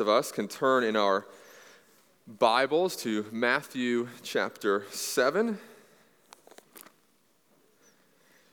of 0.00 0.08
us 0.08 0.32
can 0.32 0.48
turn 0.48 0.84
in 0.84 0.96
our 0.96 1.26
Bibles 2.26 2.96
to 2.96 3.26
Matthew 3.30 4.08
chapter 4.22 4.84
7. 4.90 5.58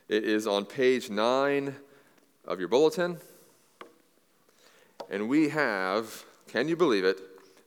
It 0.08 0.24
is 0.24 0.46
on 0.46 0.64
page 0.64 1.10
9 1.10 1.74
of 2.44 2.58
your 2.58 2.68
bulletin. 2.68 3.18
And 5.10 5.28
we 5.28 5.48
have, 5.48 6.24
can 6.48 6.68
you 6.68 6.76
believe 6.76 7.04
it, 7.04 7.18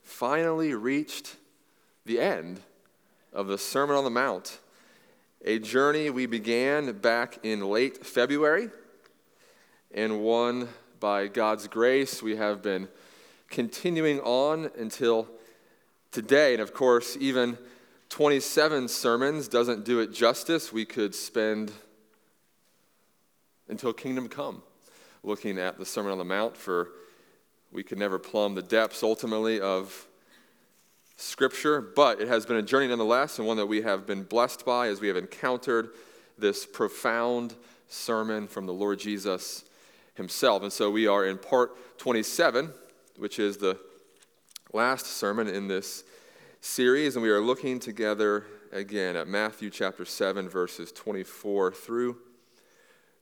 finally 0.04 0.73
reached 0.73 1.36
the 2.05 2.20
end 2.20 2.62
of 3.34 3.48
the 3.48 3.57
Sermon 3.57 3.96
on 3.96 4.04
the 4.04 4.10
Mount. 4.10 4.60
A 5.44 5.60
journey 5.60 6.10
we 6.10 6.26
began 6.26 6.92
back 7.00 7.39
in 7.44 7.62
late 7.62 8.05
February, 8.05 8.70
and 9.94 10.21
one 10.21 10.70
by 11.00 11.28
God's 11.28 11.68
grace 11.68 12.23
we 12.23 12.36
have 12.36 12.62
been 12.62 12.88
continuing 13.56 14.20
on 14.20 14.70
until 14.78 15.30
today. 16.11 16.52
And 16.52 16.61
of 16.61 16.74
course, 16.74 17.16
even 17.21 17.57
27 18.10 18.89
sermons 18.89 19.48
doesn't 19.48 19.86
do 19.86 20.02
it 20.02 20.14
justice. 20.14 20.74
We 20.74 20.84
could 20.84 21.16
spend 21.16 21.71
until 23.70 23.93
kingdom 23.93 24.28
come 24.28 24.62
looking 25.24 25.57
at 25.57 25.79
the 25.79 25.86
Sermon 25.86 26.12
on 26.12 26.18
the 26.18 26.26
Mount 26.26 26.57
for 26.57 26.89
we 27.71 27.82
could 27.82 27.98
never 27.98 28.20
plumb 28.20 28.56
the 28.56 28.62
depths 28.62 29.02
ultimately 29.04 29.62
of 29.62 30.06
Scripture, 31.15 31.79
but 31.79 32.20
it 32.20 32.28
has 32.28 32.45
been 32.45 32.58
a 32.58 32.62
journey 32.62 32.90
nonetheless, 32.90 33.40
and 33.40 33.48
one 33.48 33.56
that 33.56 33.67
we 33.67 33.84
have 33.84 34.06
been 34.06 34.23
blessed 34.23 34.66
by 34.66 34.90
as 34.90 35.00
we 35.00 35.08
have 35.08 35.16
encountered 35.16 35.92
this 36.38 36.66
profound 36.66 37.56
sermon 37.88 38.50
from 38.50 38.66
the 38.66 38.73
Lord 38.73 39.00
Jesus 39.00 39.64
Himself. 40.16 40.62
And 40.62 40.73
so 40.73 40.92
we 40.92 41.08
are 41.08 41.26
in 41.26 41.38
part 41.38 41.98
27 42.00 42.73
which 43.17 43.39
is 43.39 43.58
the 43.58 43.80
last 44.73 45.05
sermon 45.05 45.47
in 45.47 45.67
this 45.67 46.03
series, 46.61 47.16
and 47.16 47.23
we 47.23 47.30
are 47.30 47.42
looking 47.42 47.80
together 47.80 48.45
again 48.72 49.16
at 49.16 49.28
Matthew 49.28 49.70
chapter 49.70 50.06
7, 50.06 50.50
verses 50.50 50.92
24 50.92 51.72
through 51.72 52.17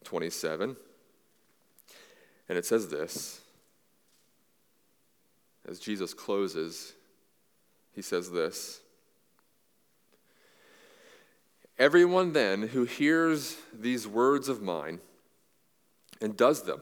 27. 0.04 0.76
And 2.50 2.58
it 2.58 2.66
says 2.66 2.90
this 2.90 3.42
as 5.68 5.80
Jesus 5.80 6.14
closes, 6.14 6.94
he 7.94 8.02
says 8.02 8.32
this 8.32 8.82
Everyone 11.80 12.34
then 12.34 12.70
who 12.70 12.86
hears 12.86 13.58
these 13.74 14.08
words 14.08 14.50
of 14.50 14.62
mine 14.62 15.00
and 16.22 16.38
does 16.38 16.64
them, 16.64 16.82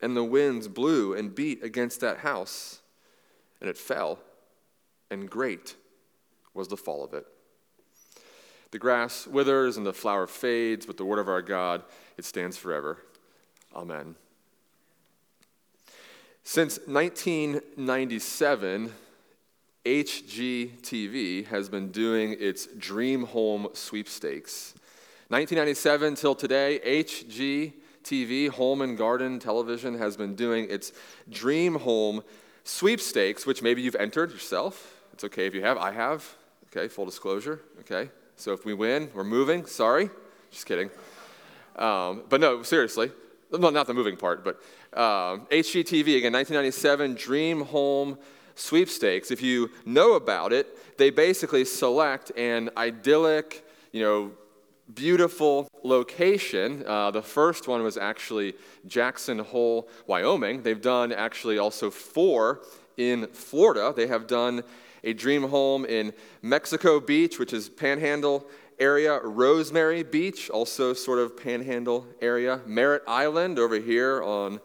and 0.00 0.16
the 0.16 0.24
winds 0.24 0.68
blew 0.68 1.14
and 1.14 1.34
beat 1.34 1.62
against 1.62 2.00
that 2.00 2.18
house, 2.18 2.80
and 3.60 3.70
it 3.70 3.78
fell, 3.78 4.18
and 5.10 5.30
great 5.30 5.76
was 6.54 6.68
the 6.68 6.76
fall 6.76 7.04
of 7.04 7.14
it. 7.14 7.26
The 8.72 8.78
grass 8.78 9.26
withers 9.26 9.76
and 9.76 9.84
the 9.86 9.92
flower 9.92 10.26
fades, 10.26 10.86
but 10.86 10.96
the 10.96 11.04
word 11.04 11.18
of 11.18 11.28
our 11.28 11.42
God, 11.42 11.82
it 12.16 12.24
stands 12.24 12.56
forever. 12.56 12.98
Amen. 13.74 14.14
Since 16.42 16.78
1997, 16.86 18.92
HGTV 19.84 21.46
has 21.46 21.68
been 21.68 21.92
doing 21.92 22.34
its 22.38 22.66
Dream 22.66 23.26
Home 23.26 23.68
sweepstakes. 23.72 24.74
1997 25.28 26.16
till 26.16 26.34
today, 26.34 26.80
HG 26.84 27.72
TV, 28.06 28.48
Home 28.50 28.82
and 28.82 28.96
Garden 28.96 29.40
Television 29.40 29.98
has 29.98 30.16
been 30.16 30.36
doing 30.36 30.68
its 30.70 30.92
Dream 31.28 31.74
Home 31.74 32.22
sweepstakes, 32.62 33.46
which 33.46 33.62
maybe 33.62 33.82
you've 33.82 33.96
entered 33.96 34.30
yourself. 34.30 35.02
It's 35.12 35.24
okay 35.24 35.46
if 35.46 35.54
you 35.54 35.62
have. 35.62 35.76
I 35.76 35.90
have. 35.90 36.24
Okay, 36.66 36.86
full 36.86 37.04
disclosure. 37.04 37.62
Okay, 37.80 38.08
so 38.36 38.52
if 38.52 38.64
we 38.64 38.74
win, 38.74 39.10
we're 39.12 39.24
moving. 39.24 39.66
Sorry, 39.66 40.08
just 40.52 40.66
kidding. 40.66 40.88
Um, 41.74 42.22
but 42.28 42.40
no, 42.40 42.62
seriously. 42.62 43.10
Well, 43.50 43.72
not 43.72 43.88
the 43.88 43.94
moving 43.94 44.16
part, 44.16 44.44
but 44.44 44.54
um, 44.96 45.46
HGTV 45.50 46.18
again, 46.18 46.32
1997 46.32 47.14
Dream 47.14 47.62
Home 47.62 48.18
sweepstakes. 48.54 49.32
If 49.32 49.42
you 49.42 49.72
know 49.84 50.12
about 50.12 50.52
it, 50.52 50.96
they 50.96 51.10
basically 51.10 51.64
select 51.64 52.30
an 52.36 52.70
idyllic, 52.76 53.66
you 53.90 54.02
know, 54.02 54.30
beautiful 54.92 55.68
location. 55.82 56.84
Uh, 56.86 57.10
the 57.10 57.22
first 57.22 57.68
one 57.68 57.82
was 57.82 57.96
actually 57.96 58.54
Jackson 58.86 59.38
Hole, 59.38 59.88
Wyoming. 60.06 60.62
They've 60.62 60.80
done 60.80 61.12
actually 61.12 61.58
also 61.58 61.90
four 61.90 62.62
in 62.96 63.26
Florida. 63.28 63.92
They 63.94 64.06
have 64.06 64.26
done 64.26 64.62
a 65.04 65.12
dream 65.12 65.48
home 65.48 65.84
in 65.84 66.12
Mexico 66.42 67.00
Beach, 67.00 67.38
which 67.38 67.52
is 67.52 67.68
Panhandle 67.68 68.46
area, 68.78 69.20
Rosemary 69.22 70.02
Beach, 70.02 70.50
also 70.50 70.92
sort 70.92 71.18
of 71.18 71.36
Panhandle 71.36 72.06
area, 72.20 72.60
Merritt 72.66 73.02
Island 73.06 73.58
over 73.58 73.76
here 73.76 74.22
on 74.22 74.60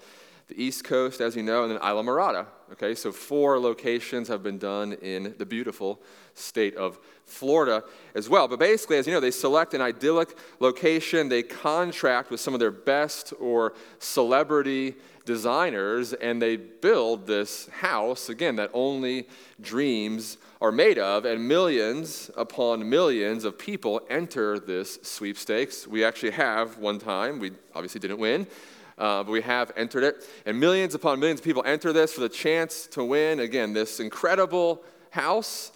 the 0.48 0.62
East 0.62 0.84
Coast, 0.84 1.22
as 1.22 1.36
you 1.36 1.44
know, 1.44 1.64
and 1.64 1.72
then 1.72 1.80
Islamorada. 1.80 2.48
Okay, 2.74 2.96
so 2.96 3.12
four 3.12 3.60
locations 3.60 4.30
have 4.30 4.44
been 4.44 4.58
done 4.58 4.94
in 4.94 5.36
the 5.38 5.46
beautiful 5.46 6.02
state 6.36 6.74
of 6.76 7.00
Florida 7.26 7.84
as 8.16 8.30
well. 8.30 8.48
But 8.48 8.60
basically, 8.60 8.98
as 8.98 9.06
you 9.06 9.12
know, 9.14 9.20
they 9.20 9.32
select 9.32 9.74
an 9.74 9.82
idyllic 9.82 10.38
location, 10.62 11.28
they 11.28 11.44
contract 11.44 12.32
with 12.32 12.40
some 12.40 12.54
of 12.54 12.62
their 12.62 12.72
best 12.72 13.34
or 13.42 13.74
celebrity 14.00 14.96
designers, 15.26 16.14
and 16.14 16.42
they 16.42 16.56
build 16.56 17.28
this 17.28 17.68
house, 17.68 18.30
again, 18.30 18.56
that 18.56 18.72
only 18.74 19.28
dreams 19.60 20.38
are 20.62 20.72
made 20.72 20.98
of, 20.98 21.26
and 21.26 21.46
millions 21.46 22.32
upon 22.38 22.90
millions 22.90 23.44
of 23.44 23.58
people 23.58 24.02
enter 24.10 24.58
this 24.58 24.98
sweepstakes. 25.04 25.88
We 25.88 26.06
actually 26.06 26.32
have 26.32 26.78
one 26.78 27.00
time, 27.00 27.38
we 27.40 27.52
obviously 27.76 28.00
didn't 28.00 28.20
win. 28.20 28.48
Uh, 28.98 29.24
but 29.24 29.32
we 29.32 29.42
have 29.42 29.72
entered 29.76 30.04
it. 30.04 30.24
And 30.46 30.60
millions 30.60 30.96
upon 30.96 31.20
millions 31.20 31.40
of 31.40 31.46
people 31.46 31.64
enter 31.66 31.92
this 31.92 32.14
for 32.14 32.22
the 32.22 32.30
chance 32.30 32.88
to 32.88 33.04
win, 33.04 33.40
again, 33.40 33.74
this 33.74 34.00
incredible 34.00 34.84
house 35.10 35.72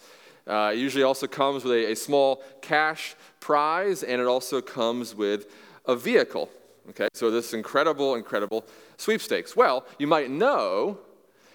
uh, 0.46 0.70
it 0.72 0.78
usually 0.78 1.02
also 1.02 1.26
comes 1.26 1.64
with 1.64 1.72
a, 1.72 1.92
a, 1.92 1.96
small 1.96 2.42
cash 2.60 3.16
prize, 3.40 4.04
and 4.04 4.20
it 4.20 4.28
also 4.28 4.60
comes 4.60 5.14
with 5.14 5.46
a 5.86 5.96
vehicle. 5.96 6.48
Okay, 6.90 7.08
so 7.14 7.32
this 7.32 7.52
incredible, 7.52 8.14
incredible 8.14 8.64
sweepstakes. 8.96 9.56
Well, 9.56 9.84
you 9.98 10.06
might 10.06 10.30
know 10.30 10.98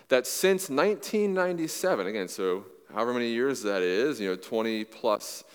that 0.10 0.28
since 0.28 0.70
1997, 0.70 2.06
again, 2.06 2.28
so 2.28 2.66
however 2.94 3.14
many 3.14 3.30
years 3.30 3.62
that 3.62 3.82
is, 3.82 4.20
you 4.20 4.28
know, 4.28 4.36
20 4.36 4.84
plus 4.84 5.46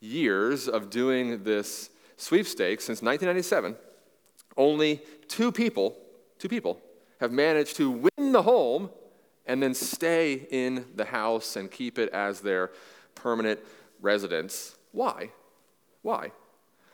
years 0.00 0.66
of 0.66 0.90
doing 0.90 1.44
this 1.44 1.88
sweepstakes, 2.16 2.84
since 2.84 3.00
1997, 3.00 3.76
only 4.56 5.02
two 5.28 5.52
people, 5.52 5.96
two 6.38 6.48
people, 6.48 6.80
have 7.20 7.32
managed 7.32 7.76
to 7.76 7.90
win 7.90 8.32
the 8.32 8.42
home 8.42 8.90
and 9.46 9.62
then 9.62 9.74
stay 9.74 10.46
in 10.50 10.86
the 10.94 11.04
house 11.04 11.56
and 11.56 11.70
keep 11.70 11.98
it 11.98 12.08
as 12.10 12.40
their 12.40 12.70
permanent 13.14 13.60
residence. 14.00 14.76
Why? 14.92 15.30
Why? 16.02 16.32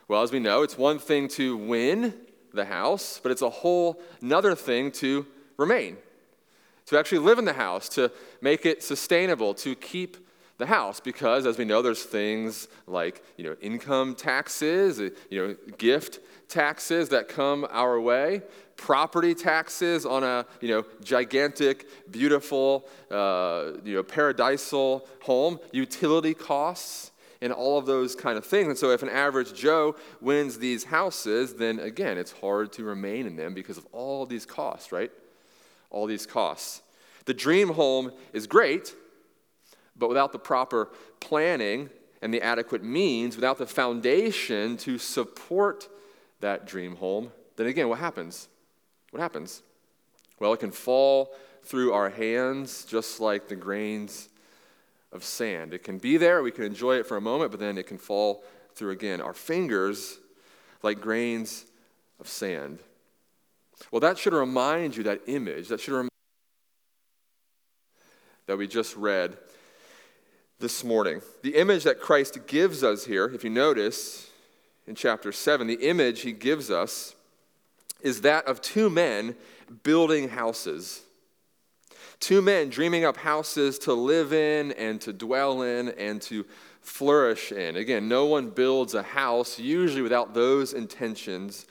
Well, 0.06 0.22
as 0.22 0.32
we 0.32 0.38
know, 0.38 0.62
it's 0.62 0.78
one 0.78 0.98
thing 0.98 1.28
to 1.28 1.56
win 1.56 2.14
the 2.52 2.64
house, 2.64 3.20
but 3.22 3.32
it's 3.32 3.42
a 3.42 3.50
whole 3.50 4.00
another 4.22 4.54
thing 4.54 4.90
to 4.92 5.26
remain, 5.56 5.98
to 6.86 6.98
actually 6.98 7.18
live 7.18 7.38
in 7.38 7.44
the 7.44 7.52
house, 7.52 7.88
to 7.90 8.10
make 8.40 8.64
it 8.64 8.82
sustainable, 8.82 9.52
to 9.54 9.74
keep 9.74 10.16
the 10.58 10.66
house 10.66 11.00
because 11.00 11.46
as 11.46 11.56
we 11.56 11.64
know 11.64 11.80
there's 11.80 12.02
things 12.02 12.68
like 12.86 13.22
you 13.36 13.44
know 13.44 13.56
income 13.60 14.14
taxes 14.14 14.98
you 14.98 15.12
know 15.30 15.56
gift 15.78 16.18
taxes 16.48 17.08
that 17.08 17.28
come 17.28 17.66
our 17.70 18.00
way 18.00 18.42
property 18.76 19.34
taxes 19.34 20.04
on 20.04 20.24
a 20.24 20.44
you 20.60 20.68
know 20.68 20.84
gigantic 21.02 21.86
beautiful 22.10 22.88
uh, 23.10 23.72
you 23.84 23.94
know 23.94 24.02
paradisal 24.02 25.06
home 25.22 25.58
utility 25.72 26.34
costs 26.34 27.12
and 27.40 27.52
all 27.52 27.78
of 27.78 27.86
those 27.86 28.16
kind 28.16 28.36
of 28.36 28.44
things. 28.44 28.66
And 28.66 28.76
so 28.76 28.90
if 28.90 29.02
an 29.02 29.08
average 29.08 29.54
joe 29.54 29.96
wins 30.20 30.58
these 30.58 30.84
houses 30.84 31.54
then 31.54 31.78
again 31.78 32.18
it's 32.18 32.32
hard 32.32 32.72
to 32.72 32.84
remain 32.84 33.26
in 33.26 33.36
them 33.36 33.54
because 33.54 33.78
of 33.78 33.86
all 33.92 34.26
these 34.26 34.46
costs 34.46 34.90
right? 34.90 35.10
All 35.90 36.06
these 36.06 36.26
costs. 36.26 36.82
The 37.26 37.34
dream 37.34 37.70
home 37.74 38.12
is 38.32 38.46
great, 38.46 38.94
but 39.98 40.08
without 40.08 40.32
the 40.32 40.38
proper 40.38 40.90
planning 41.20 41.90
and 42.22 42.32
the 42.32 42.42
adequate 42.42 42.82
means, 42.82 43.36
without 43.36 43.58
the 43.58 43.66
foundation 43.66 44.76
to 44.78 44.98
support 44.98 45.88
that 46.40 46.66
dream 46.66 46.96
home, 46.96 47.30
then 47.56 47.66
again, 47.66 47.88
what 47.88 47.98
happens? 47.98 48.48
What 49.10 49.20
happens? 49.20 49.62
Well, 50.38 50.52
it 50.52 50.60
can 50.60 50.70
fall 50.70 51.34
through 51.64 51.92
our 51.92 52.10
hands 52.10 52.84
just 52.84 53.20
like 53.20 53.48
the 53.48 53.56
grains 53.56 54.28
of 55.12 55.24
sand. 55.24 55.74
It 55.74 55.82
can 55.82 55.98
be 55.98 56.16
there, 56.16 56.42
we 56.42 56.50
can 56.50 56.64
enjoy 56.64 56.96
it 56.96 57.06
for 57.06 57.16
a 57.16 57.20
moment, 57.20 57.50
but 57.50 57.60
then 57.60 57.78
it 57.78 57.86
can 57.86 57.98
fall 57.98 58.44
through 58.74 58.90
again 58.90 59.20
our 59.20 59.34
fingers 59.34 60.18
like 60.82 61.00
grains 61.00 61.64
of 62.20 62.28
sand. 62.28 62.78
Well, 63.90 64.00
that 64.00 64.18
should 64.18 64.32
remind 64.32 64.96
you 64.96 65.02
that 65.04 65.22
image, 65.26 65.68
that 65.68 65.80
should 65.80 65.92
remind 65.92 66.10
that 68.46 68.56
we 68.56 68.66
just 68.66 68.96
read 68.96 69.36
this 70.60 70.82
morning. 70.82 71.22
The 71.42 71.54
image 71.54 71.84
that 71.84 72.00
Christ 72.00 72.38
gives 72.46 72.82
us 72.82 73.04
here, 73.04 73.26
if 73.26 73.44
you 73.44 73.50
notice 73.50 74.28
in 74.86 74.96
chapter 74.96 75.30
7, 75.30 75.66
the 75.66 75.74
image 75.74 76.22
he 76.22 76.32
gives 76.32 76.70
us 76.70 77.14
is 78.00 78.22
that 78.22 78.46
of 78.46 78.60
two 78.60 78.90
men 78.90 79.36
building 79.84 80.30
houses. 80.30 81.02
Two 82.18 82.42
men 82.42 82.70
dreaming 82.70 83.04
up 83.04 83.16
houses 83.16 83.78
to 83.80 83.92
live 83.92 84.32
in 84.32 84.72
and 84.72 85.00
to 85.02 85.12
dwell 85.12 85.62
in 85.62 85.90
and 85.90 86.20
to 86.22 86.44
flourish 86.80 87.52
in. 87.52 87.76
Again, 87.76 88.08
no 88.08 88.26
one 88.26 88.50
builds 88.50 88.94
a 88.94 89.02
house 89.02 89.60
usually 89.60 90.02
without 90.02 90.34
those 90.34 90.72
intentions 90.72 91.66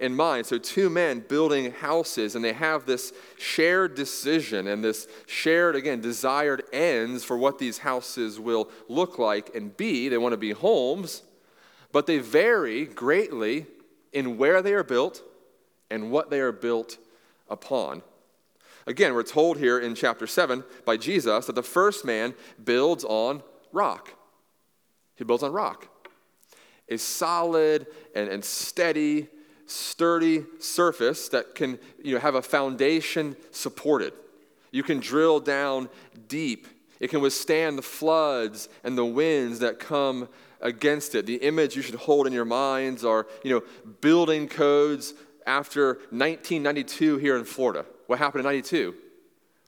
in 0.00 0.16
mind. 0.16 0.46
So, 0.46 0.58
two 0.58 0.90
men 0.90 1.20
building 1.28 1.72
houses, 1.72 2.34
and 2.34 2.44
they 2.44 2.54
have 2.54 2.86
this 2.86 3.12
shared 3.38 3.94
decision 3.94 4.66
and 4.66 4.82
this 4.82 5.06
shared, 5.26 5.76
again, 5.76 6.00
desired 6.00 6.62
ends 6.72 7.22
for 7.22 7.36
what 7.36 7.58
these 7.58 7.78
houses 7.78 8.40
will 8.40 8.68
look 8.88 9.18
like 9.18 9.54
and 9.54 9.76
be. 9.76 10.08
They 10.08 10.18
want 10.18 10.32
to 10.32 10.38
be 10.38 10.52
homes, 10.52 11.22
but 11.92 12.06
they 12.06 12.18
vary 12.18 12.86
greatly 12.86 13.66
in 14.12 14.38
where 14.38 14.62
they 14.62 14.72
are 14.72 14.82
built 14.82 15.22
and 15.90 16.10
what 16.10 16.30
they 16.30 16.40
are 16.40 16.52
built 16.52 16.98
upon. 17.48 18.02
Again, 18.86 19.14
we're 19.14 19.22
told 19.22 19.58
here 19.58 19.78
in 19.78 19.94
chapter 19.94 20.26
7 20.26 20.64
by 20.84 20.96
Jesus 20.96 21.46
that 21.46 21.54
the 21.54 21.62
first 21.62 22.04
man 22.04 22.34
builds 22.64 23.04
on 23.04 23.42
rock. 23.72 24.14
He 25.16 25.24
builds 25.24 25.42
on 25.42 25.52
rock. 25.52 25.88
A 26.88 26.96
solid 26.96 27.86
and, 28.14 28.28
and 28.28 28.44
steady, 28.44 29.28
sturdy 29.70 30.44
surface 30.58 31.28
that 31.28 31.54
can 31.54 31.78
you 32.02 32.14
know, 32.14 32.20
have 32.20 32.34
a 32.34 32.42
foundation 32.42 33.36
supported. 33.50 34.12
You 34.70 34.82
can 34.82 35.00
drill 35.00 35.40
down 35.40 35.88
deep. 36.28 36.66
It 37.00 37.08
can 37.08 37.20
withstand 37.20 37.78
the 37.78 37.82
floods 37.82 38.68
and 38.84 38.96
the 38.96 39.04
winds 39.04 39.60
that 39.60 39.78
come 39.78 40.28
against 40.60 41.14
it. 41.14 41.26
The 41.26 41.36
image 41.36 41.76
you 41.76 41.82
should 41.82 41.94
hold 41.94 42.26
in 42.26 42.32
your 42.32 42.44
minds 42.44 43.04
are, 43.04 43.26
you 43.42 43.50
know, 43.50 43.92
building 44.00 44.48
codes 44.48 45.14
after 45.46 45.94
1992 46.10 47.16
here 47.16 47.36
in 47.36 47.44
Florida. 47.44 47.86
What 48.06 48.18
happened 48.18 48.40
in 48.40 48.44
92? 48.44 48.94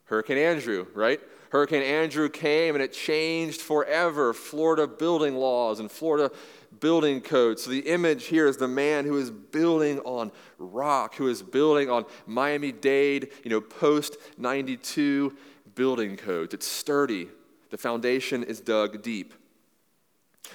Hurricane 0.04 0.38
Andrew, 0.38 0.86
right? 0.94 1.20
Hurricane 1.50 1.82
Andrew 1.82 2.28
came 2.28 2.74
and 2.74 2.82
it 2.82 2.92
changed 2.92 3.60
forever 3.60 4.32
Florida 4.32 4.86
building 4.86 5.36
laws 5.36 5.80
and 5.80 5.90
Florida 5.90 6.30
building 6.80 7.20
codes. 7.20 7.62
So 7.62 7.70
the 7.70 7.80
image 7.80 8.26
here 8.26 8.46
is 8.46 8.56
the 8.56 8.68
man 8.68 9.04
who 9.04 9.16
is 9.18 9.30
building 9.30 9.98
on 10.00 10.32
rock, 10.58 11.14
who 11.16 11.28
is 11.28 11.42
building 11.42 11.90
on 11.90 12.04
Miami 12.26 12.72
Dade, 12.72 13.30
you 13.44 13.50
know, 13.50 13.60
post 13.60 14.16
92 14.38 15.36
building 15.74 16.16
codes. 16.16 16.54
It's 16.54 16.66
sturdy, 16.66 17.28
the 17.70 17.78
foundation 17.78 18.42
is 18.42 18.60
dug 18.60 19.02
deep. 19.02 19.34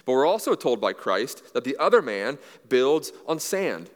But 0.05 0.13
we're 0.13 0.27
also 0.27 0.53
told 0.53 0.79
by 0.79 0.93
Christ 0.93 1.53
that 1.53 1.63
the 1.63 1.77
other 1.77 2.01
man 2.01 2.37
builds 2.69 3.11
on 3.27 3.39
sand. 3.39 3.89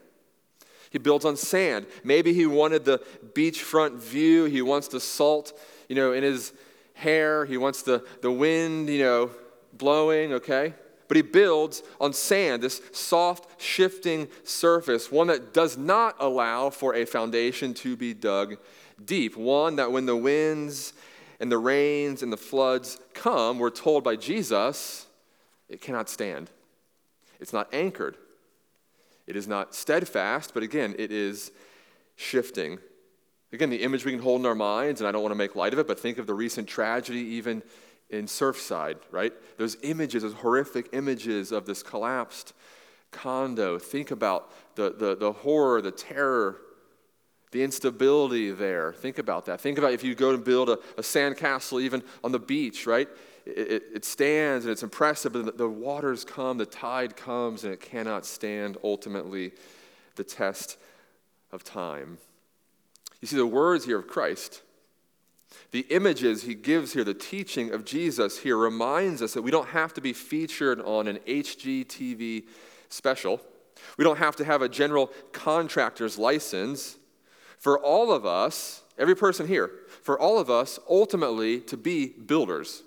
He 0.90 0.98
builds 0.98 1.24
on 1.24 1.36
sand. 1.36 1.86
Maybe 2.04 2.34
he 2.34 2.44
wanted 2.44 2.84
the 2.84 3.02
beachfront 3.32 3.98
view. 3.98 4.44
He 4.44 4.60
wants 4.60 4.88
the 4.88 5.00
salt, 5.00 5.58
you 5.88 5.96
know, 5.96 6.12
in 6.12 6.22
his 6.22 6.52
hair. 6.92 7.46
He 7.46 7.56
wants 7.56 7.82
the, 7.82 8.04
the 8.20 8.30
wind, 8.30 8.90
you 8.90 8.98
know, 8.98 9.30
blowing, 9.72 10.34
okay? 10.34 10.74
But 11.12 11.16
he 11.16 11.22
builds 11.30 11.82
on 12.00 12.14
sand, 12.14 12.62
this 12.62 12.80
soft, 12.90 13.60
shifting 13.60 14.28
surface, 14.44 15.12
one 15.12 15.26
that 15.26 15.52
does 15.52 15.76
not 15.76 16.16
allow 16.18 16.70
for 16.70 16.94
a 16.94 17.04
foundation 17.04 17.74
to 17.74 17.98
be 17.98 18.14
dug 18.14 18.56
deep. 19.04 19.36
One 19.36 19.76
that 19.76 19.92
when 19.92 20.06
the 20.06 20.16
winds 20.16 20.94
and 21.38 21.52
the 21.52 21.58
rains 21.58 22.22
and 22.22 22.32
the 22.32 22.38
floods 22.38 22.98
come, 23.12 23.58
we're 23.58 23.68
told 23.68 24.02
by 24.04 24.16
Jesus, 24.16 25.04
it 25.68 25.82
cannot 25.82 26.08
stand. 26.08 26.50
It's 27.40 27.52
not 27.52 27.68
anchored. 27.74 28.16
It 29.26 29.36
is 29.36 29.46
not 29.46 29.74
steadfast, 29.74 30.54
but 30.54 30.62
again, 30.62 30.94
it 30.98 31.12
is 31.12 31.52
shifting. 32.16 32.78
Again, 33.52 33.68
the 33.68 33.82
image 33.82 34.06
we 34.06 34.12
can 34.12 34.22
hold 34.22 34.40
in 34.40 34.46
our 34.46 34.54
minds, 34.54 35.02
and 35.02 35.08
I 35.08 35.12
don't 35.12 35.20
want 35.20 35.32
to 35.32 35.38
make 35.38 35.56
light 35.56 35.74
of 35.74 35.78
it, 35.78 35.86
but 35.86 36.00
think 36.00 36.16
of 36.16 36.26
the 36.26 36.32
recent 36.32 36.68
tragedy 36.68 37.20
even 37.20 37.62
in 38.12 38.26
Surfside, 38.26 38.98
right? 39.10 39.32
Those 39.58 39.76
images, 39.82 40.22
those 40.22 40.34
horrific 40.34 40.90
images 40.92 41.50
of 41.50 41.66
this 41.66 41.82
collapsed 41.82 42.52
condo. 43.10 43.78
Think 43.78 44.10
about 44.10 44.52
the, 44.76 44.94
the, 44.96 45.16
the 45.16 45.32
horror, 45.32 45.82
the 45.82 45.90
terror, 45.90 46.58
the 47.50 47.62
instability 47.62 48.50
there. 48.50 48.92
Think 48.92 49.18
about 49.18 49.46
that. 49.46 49.60
Think 49.60 49.78
about 49.78 49.92
if 49.92 50.04
you 50.04 50.14
go 50.14 50.32
to 50.32 50.38
build 50.38 50.68
a, 50.68 50.78
a 50.96 51.02
sandcastle 51.02 51.82
even 51.82 52.02
on 52.22 52.32
the 52.32 52.38
beach, 52.38 52.86
right? 52.86 53.08
it, 53.46 53.82
it, 53.94 54.04
stands 54.04 54.64
and 54.64 54.72
it's 54.72 54.82
impressive, 54.82 55.32
but 55.32 55.44
the, 55.44 55.52
the 55.52 55.68
waters 55.68 56.24
come, 56.24 56.58
the 56.58 56.66
tide 56.66 57.16
comes, 57.16 57.64
and 57.64 57.72
it 57.72 57.80
cannot 57.80 58.24
stand 58.24 58.76
ultimately 58.84 59.52
the 60.16 60.24
test 60.24 60.78
of 61.50 61.64
time. 61.64 62.18
You 63.20 63.28
see, 63.28 63.36
the 63.36 63.46
words 63.46 63.84
here 63.84 63.98
of 63.98 64.06
Christ, 64.06 64.62
the 65.70 65.86
images 65.90 66.42
he 66.42 66.54
gives 66.54 66.92
here, 66.92 67.04
the 67.04 67.14
teaching 67.14 67.72
of 67.72 67.84
Jesus 67.84 68.38
here 68.40 68.56
reminds 68.56 69.22
us 69.22 69.32
that 69.34 69.42
we 69.42 69.50
don't 69.50 69.68
have 69.68 69.94
to 69.94 70.00
be 70.00 70.12
featured 70.12 70.80
on 70.80 71.08
an 71.08 71.18
HGTV 71.26 72.44
special. 72.88 73.40
We 73.96 74.04
don't 74.04 74.18
have 74.18 74.36
to 74.36 74.44
have 74.44 74.62
a 74.62 74.68
general 74.68 75.10
contractor's 75.32 76.18
license. 76.18 76.98
For 77.58 77.78
all 77.78 78.12
of 78.12 78.26
us, 78.26 78.82
every 78.98 79.14
person 79.14 79.46
here, 79.46 79.70
for 80.02 80.18
all 80.18 80.38
of 80.38 80.50
us, 80.50 80.78
ultimately 80.88 81.60
to 81.60 81.76
be 81.76 82.08
builders. 82.08 82.82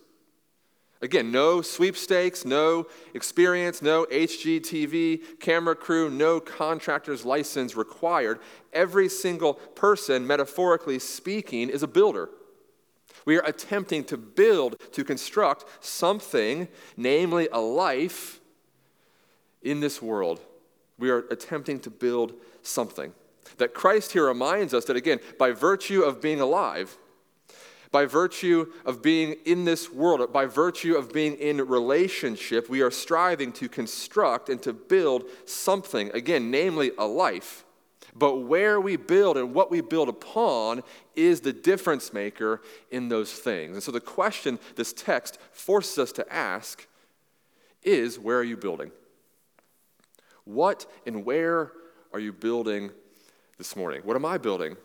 Again, 1.01 1.31
no 1.31 1.62
sweepstakes, 1.62 2.45
no 2.45 2.88
experience, 3.13 3.81
no 3.81 4.05
HGTV 4.05 5.39
camera 5.39 5.75
crew, 5.75 6.10
no 6.10 6.39
contractor's 6.39 7.25
license 7.25 7.75
required. 7.75 8.39
Every 8.74 9.10
single 9.10 9.55
person, 9.55 10.25
metaphorically 10.25 11.00
speaking, 11.00 11.69
is 11.69 11.84
a 11.84 11.88
builder. 11.88 12.29
We 13.25 13.38
are 13.38 13.46
attempting 13.46 14.03
to 14.05 14.17
build, 14.17 14.79
to 14.94 15.03
construct 15.03 15.65
something, 15.84 16.67
namely 16.96 17.50
a 17.51 17.60
life 17.60 18.39
in 19.62 19.79
this 19.79 20.01
world. 20.01 20.39
We 20.98 21.10
are 21.10 21.25
attempting 21.32 21.79
to 21.82 21.89
build 21.89 22.34
something. 22.62 23.13
That 23.58 23.74
Christ 23.74 24.13
here 24.13 24.27
reminds 24.27 24.74
us 24.74 24.86
that, 24.86 24.96
again, 24.96 25.20
by 25.38 25.51
virtue 25.51 26.03
of 26.03 26.22
being 26.22 26.39
alive, 26.39 26.98
by 27.91 28.05
virtue 28.05 28.72
of 28.86 29.01
being 29.01 29.38
in 29.46 29.65
this 29.65 29.91
world, 29.91 30.32
by 30.32 30.46
virtue 30.46 30.96
of 30.96 31.13
being 31.13 31.36
in 31.36 31.65
relationship, 31.65 32.70
we 32.70 32.82
are 32.82 32.91
striving 32.91 33.51
to 33.53 33.70
construct 33.70 34.50
and 34.50 34.62
to 34.63 34.74
build 34.74 35.25
something, 35.46 36.12
again, 36.13 36.51
namely 36.51 36.91
a 36.98 37.05
life. 37.05 37.64
But 38.15 38.38
where 38.38 38.79
we 38.79 38.95
build 38.95 39.38
and 39.38 39.53
what 39.53 39.69
we 39.69 39.81
build 39.81 40.07
upon 40.07 40.84
is 41.15 41.41
the 41.41 41.51
difference 41.51 42.13
maker 42.13 42.62
in 42.89 43.10
those 43.10 43.34
things. 43.34 43.74
And 43.74 43.84
so 43.84 43.91
the 43.91 44.00
question 44.00 44.57
this 44.75 44.93
text 44.93 45.38
forces 45.51 45.98
us 46.00 46.12
to 46.13 46.34
ask 46.34 46.88
is 47.84 48.17
where 48.17 48.38
are 48.38 48.43
you 48.43 48.57
building? 48.57 48.91
What 50.45 50.86
and 51.05 51.25
where 51.25 51.72
are 52.13 52.19
you 52.19 52.31
building 52.31 52.91
this 53.57 53.75
morning? 53.75 54.01
What 54.03 54.15
am 54.15 54.25
I 54.25 54.38
building? 54.38 54.77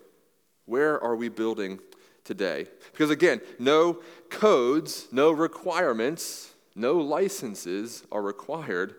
Where 0.66 1.02
are 1.02 1.14
we 1.14 1.28
building 1.28 1.78
today. 2.25 2.66
Because 2.92 3.10
again, 3.10 3.40
no 3.58 3.99
codes, 4.28 5.08
no 5.10 5.30
requirements, 5.30 6.54
no 6.75 6.94
licenses 6.94 8.04
are 8.12 8.22
required 8.22 8.94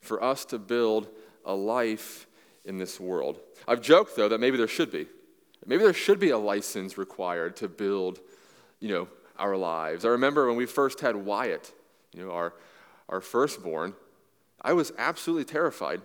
for 0.00 0.22
us 0.22 0.44
to 0.46 0.58
build 0.58 1.08
a 1.44 1.54
life 1.54 2.26
in 2.66 2.78
this 2.78 3.00
world. 3.00 3.40
I've 3.66 3.80
joked 3.80 4.16
though 4.16 4.28
that 4.28 4.40
maybe 4.40 4.56
there 4.56 4.68
should 4.68 4.92
be. 4.92 5.06
Maybe 5.64 5.82
there 5.82 5.94
should 5.94 6.20
be 6.20 6.30
a 6.30 6.38
license 6.38 6.98
required 6.98 7.56
to 7.56 7.68
build, 7.68 8.20
you 8.78 8.88
know, 8.88 9.08
our 9.38 9.56
lives. 9.56 10.04
I 10.04 10.08
remember 10.08 10.46
when 10.46 10.56
we 10.56 10.66
first 10.66 11.00
had 11.00 11.16
Wyatt, 11.16 11.72
you 12.12 12.24
know, 12.24 12.30
our, 12.30 12.52
our 13.08 13.20
firstborn, 13.20 13.94
I 14.60 14.72
was 14.72 14.92
absolutely 14.96 15.44
terrified 15.44 16.02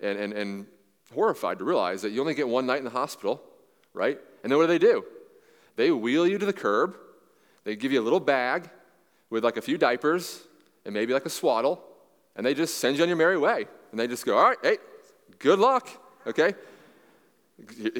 and, 0.00 0.18
and, 0.18 0.32
and 0.32 0.66
horrified 1.14 1.58
to 1.58 1.64
realize 1.64 2.02
that 2.02 2.10
you 2.10 2.20
only 2.20 2.34
get 2.34 2.48
one 2.48 2.66
night 2.66 2.78
in 2.78 2.84
the 2.84 2.90
hospital, 2.90 3.42
right? 3.92 4.18
And 4.42 4.50
then 4.50 4.58
what 4.58 4.64
do 4.64 4.68
they 4.68 4.78
do? 4.78 5.04
They 5.76 5.90
wheel 5.90 6.26
you 6.26 6.38
to 6.38 6.46
the 6.46 6.52
curb, 6.52 6.96
They 7.64 7.76
give 7.76 7.92
you 7.92 8.00
a 8.00 8.02
little 8.02 8.20
bag 8.20 8.68
with 9.30 9.44
like 9.44 9.56
a 9.56 9.62
few 9.62 9.78
diapers 9.78 10.42
and 10.84 10.92
maybe 10.92 11.12
like 11.12 11.26
a 11.26 11.30
swaddle, 11.30 11.82
and 12.34 12.44
they 12.44 12.54
just 12.54 12.78
send 12.78 12.96
you 12.96 13.02
on 13.02 13.08
your 13.08 13.16
merry 13.16 13.38
way. 13.38 13.66
And 13.90 14.00
they 14.00 14.06
just 14.06 14.26
go, 14.26 14.36
all 14.36 14.48
right, 14.48 14.58
hey, 14.62 14.78
good 15.38 15.58
luck, 15.58 15.88
okay? 16.26 16.54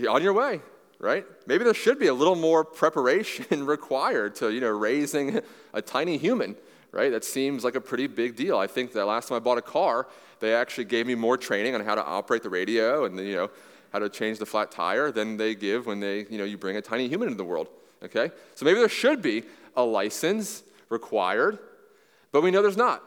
On 0.08 0.22
your 0.22 0.32
way, 0.32 0.60
right? 0.98 1.26
Maybe 1.46 1.64
there 1.64 1.74
should 1.74 1.98
be 1.98 2.08
a 2.08 2.14
little 2.14 2.36
more 2.36 2.64
preparation 2.64 3.66
required 3.66 4.34
to, 4.36 4.50
you 4.50 4.60
know, 4.60 4.70
raising 4.70 5.40
a 5.72 5.82
tiny 5.82 6.16
human, 6.16 6.56
right? 6.90 7.10
That 7.10 7.24
seems 7.24 7.64
like 7.64 7.74
a 7.74 7.80
pretty 7.80 8.06
big 8.06 8.36
deal. 8.36 8.58
I 8.58 8.66
think 8.66 8.92
that 8.92 9.04
last 9.06 9.28
time 9.28 9.36
I 9.36 9.40
bought 9.40 9.58
a 9.58 9.62
car, 9.62 10.08
they 10.40 10.54
actually 10.54 10.84
gave 10.84 11.06
me 11.06 11.14
more 11.14 11.36
training 11.36 11.74
on 11.74 11.84
how 11.84 11.94
to 11.94 12.04
operate 12.04 12.42
the 12.42 12.50
radio 12.50 13.04
and, 13.04 13.18
you 13.18 13.34
know, 13.34 13.50
how 13.92 13.98
to 13.98 14.08
change 14.08 14.38
the 14.38 14.46
flat 14.46 14.70
tire 14.70 15.12
than 15.12 15.36
they 15.36 15.54
give 15.54 15.86
when 15.86 16.00
they, 16.00 16.26
you 16.30 16.38
know, 16.38 16.44
you 16.44 16.56
bring 16.56 16.76
a 16.76 16.82
tiny 16.82 17.08
human 17.08 17.28
into 17.28 17.38
the 17.38 17.44
world, 17.44 17.68
okay? 18.02 18.30
So 18.54 18.64
maybe 18.64 18.78
there 18.78 18.88
should 18.88 19.20
be 19.20 19.44
a 19.76 19.82
license 19.82 20.64
required, 20.88 21.58
but 22.32 22.42
we 22.42 22.50
know 22.50 22.62
there's 22.62 22.76
not. 22.76 23.02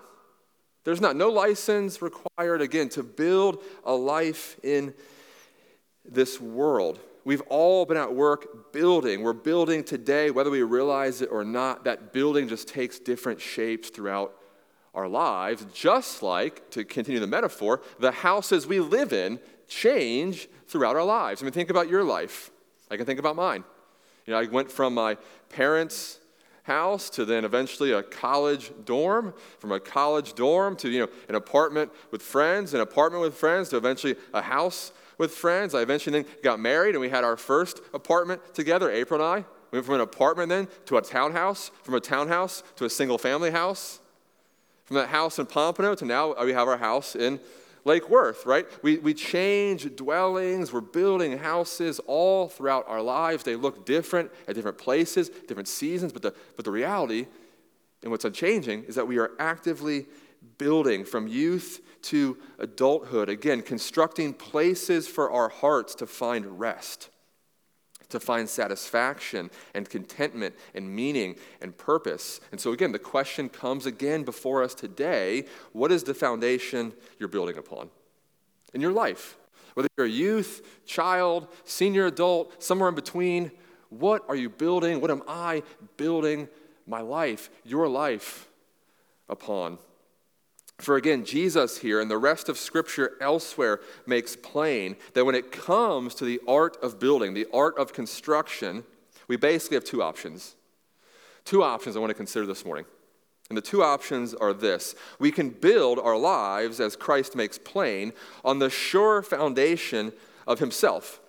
There's 0.85 1.01
not. 1.01 1.15
No 1.15 1.29
license 1.29 2.01
required, 2.01 2.61
again, 2.61 2.87
to 2.89 3.03
build 3.03 3.63
a 3.83 3.93
life 3.93 4.57
in 4.63 4.93
this 6.05 6.39
world. 6.39 6.99
We've 7.25 7.41
all 7.49 7.85
been 7.85 7.97
at 7.97 8.13
work 8.13 8.71
building. 8.71 9.23
We're 9.23 9.33
building 9.33 9.83
today, 9.83 10.29
whether 10.29 10.51
we 10.51 10.61
realize 10.61 11.21
it 11.21 11.29
or 11.31 11.43
not. 11.43 11.83
That 11.85 12.13
building 12.13 12.47
just 12.47 12.67
takes 12.67 12.99
different 12.99 13.41
shapes 13.41 13.89
throughout 13.89 14.35
our 14.93 15.07
lives, 15.07 15.65
just 15.73 16.21
like, 16.21 16.69
to 16.69 16.85
continue 16.85 17.19
the 17.19 17.27
metaphor, 17.27 17.81
the 17.99 18.11
houses 18.11 18.67
we 18.67 18.79
live 18.79 19.11
in 19.11 19.39
change 19.67 20.47
throughout 20.67 20.95
our 20.95 21.03
lives. 21.03 21.41
I 21.41 21.45
mean, 21.45 21.51
think 21.51 21.71
about 21.71 21.89
your 21.89 22.03
life. 22.03 22.51
I 22.91 22.95
can 22.95 23.07
think 23.07 23.19
about 23.19 23.35
mine. 23.35 23.63
You 24.27 24.33
know, 24.33 24.39
I 24.39 24.45
went 24.45 24.71
from 24.71 24.93
my 24.93 25.17
parents' 25.49 26.19
house 26.65 27.11
to 27.11 27.25
then 27.25 27.45
eventually 27.45 27.91
a 27.91 28.01
college 28.01 28.71
dorm, 28.85 29.33
from 29.59 29.71
a 29.71 29.79
college 29.79 30.33
dorm 30.33 30.75
to, 30.77 30.89
you 30.89 30.99
know, 30.99 31.09
an 31.29 31.35
apartment 31.35 31.91
with 32.09 32.23
friends, 32.23 32.73
an 32.73 32.81
apartment 32.81 33.21
with 33.21 33.35
friends 33.35 33.69
to 33.69 33.77
eventually 33.77 34.15
a 34.33 34.41
house 34.41 34.91
with 35.19 35.31
friends. 35.31 35.75
I 35.75 35.81
eventually 35.81 36.23
then 36.23 36.31
got 36.43 36.59
married 36.59 36.95
and 36.95 37.01
we 37.01 37.09
had 37.09 37.23
our 37.23 37.37
first 37.37 37.81
apartment 37.93 38.41
together, 38.55 38.89
April 38.89 39.21
and 39.21 39.43
I. 39.43 39.45
We 39.69 39.77
went 39.77 39.85
from 39.85 39.95
an 39.95 40.01
apartment 40.01 40.49
then 40.49 40.67
to 40.85 40.97
a 40.97 41.01
townhouse, 41.01 41.69
from 41.83 41.93
a 41.93 41.99
townhouse 41.99 42.63
to 42.77 42.85
a 42.85 42.89
single 42.89 43.19
family 43.19 43.51
house. 43.51 43.99
From 44.85 44.95
that 44.95 45.09
house 45.09 45.37
in 45.37 45.45
Pompano 45.45 45.93
to 45.95 46.05
now 46.05 46.43
we 46.43 46.53
have 46.53 46.67
our 46.67 46.77
house 46.77 47.15
in 47.15 47.39
Lake 47.85 48.09
Worth, 48.09 48.45
right? 48.45 48.65
We, 48.83 48.97
we 48.97 49.13
change 49.13 49.95
dwellings, 49.95 50.73
we're 50.73 50.81
building 50.81 51.37
houses 51.37 51.99
all 52.07 52.49
throughout 52.49 52.85
our 52.87 53.01
lives. 53.01 53.43
They 53.43 53.55
look 53.55 53.85
different 53.85 54.31
at 54.47 54.55
different 54.55 54.77
places, 54.77 55.29
different 55.29 55.67
seasons, 55.67 56.11
but 56.11 56.23
the, 56.23 56.33
but 56.55 56.65
the 56.65 56.71
reality 56.71 57.27
and 58.01 58.11
what's 58.11 58.25
unchanging 58.25 58.83
is 58.85 58.95
that 58.95 59.07
we 59.07 59.17
are 59.19 59.31
actively 59.39 60.07
building 60.57 61.05
from 61.05 61.27
youth 61.27 61.81
to 62.03 62.37
adulthood. 62.59 63.29
Again, 63.29 63.61
constructing 63.61 64.33
places 64.33 65.07
for 65.07 65.31
our 65.31 65.49
hearts 65.49 65.95
to 65.95 66.07
find 66.07 66.59
rest, 66.59 67.09
to 68.15 68.19
find 68.19 68.49
satisfaction 68.49 69.51
and 69.73 69.89
contentment 69.89 70.55
and 70.73 70.93
meaning 70.93 71.35
and 71.61 71.77
purpose. 71.77 72.41
And 72.51 72.59
so, 72.59 72.71
again, 72.71 72.91
the 72.91 72.99
question 72.99 73.49
comes 73.49 73.85
again 73.85 74.23
before 74.23 74.63
us 74.63 74.73
today 74.73 75.45
what 75.73 75.91
is 75.91 76.03
the 76.03 76.13
foundation 76.13 76.93
you're 77.19 77.29
building 77.29 77.57
upon 77.57 77.89
in 78.73 78.81
your 78.81 78.91
life? 78.91 79.37
Whether 79.75 79.89
you're 79.97 80.07
a 80.07 80.09
youth, 80.09 80.65
child, 80.85 81.47
senior 81.65 82.05
adult, 82.05 82.63
somewhere 82.63 82.89
in 82.89 82.95
between, 82.95 83.51
what 83.89 84.23
are 84.27 84.35
you 84.35 84.49
building? 84.49 85.01
What 85.01 85.11
am 85.11 85.21
I 85.27 85.63
building 85.97 86.47
my 86.87 87.01
life, 87.01 87.49
your 87.63 87.87
life, 87.87 88.47
upon? 89.29 89.77
For 90.77 90.97
again, 90.97 91.23
Jesus 91.23 91.79
here 91.79 92.01
and 92.01 92.11
the 92.11 92.17
rest 92.17 92.49
of 92.49 92.57
Scripture 92.57 93.13
elsewhere 93.21 93.79
makes 94.05 94.35
plain 94.35 94.97
that 95.13 95.25
when 95.25 95.35
it 95.35 95.51
comes 95.51 96.13
to 96.15 96.25
the 96.25 96.41
art 96.47 96.77
of 96.83 96.99
building, 96.99 97.33
the 97.33 97.47
art 97.53 97.77
of 97.77 97.93
construction, 97.93 98.83
we 99.27 99.37
basically 99.37 99.75
have 99.75 99.85
two 99.85 100.03
options. 100.03 100.55
Two 101.45 101.63
options 101.63 101.95
I 101.95 101.99
want 101.99 102.09
to 102.09 102.15
consider 102.15 102.45
this 102.45 102.65
morning. 102.65 102.85
And 103.49 103.57
the 103.57 103.61
two 103.61 103.83
options 103.83 104.33
are 104.33 104.53
this 104.53 104.95
we 105.19 105.31
can 105.31 105.49
build 105.49 105.99
our 105.99 106.17
lives, 106.17 106.79
as 106.79 106.95
Christ 106.95 107.35
makes 107.35 107.57
plain, 107.57 108.11
on 108.43 108.59
the 108.59 108.69
sure 108.69 109.21
foundation 109.21 110.11
of 110.47 110.59
Himself. 110.59 111.21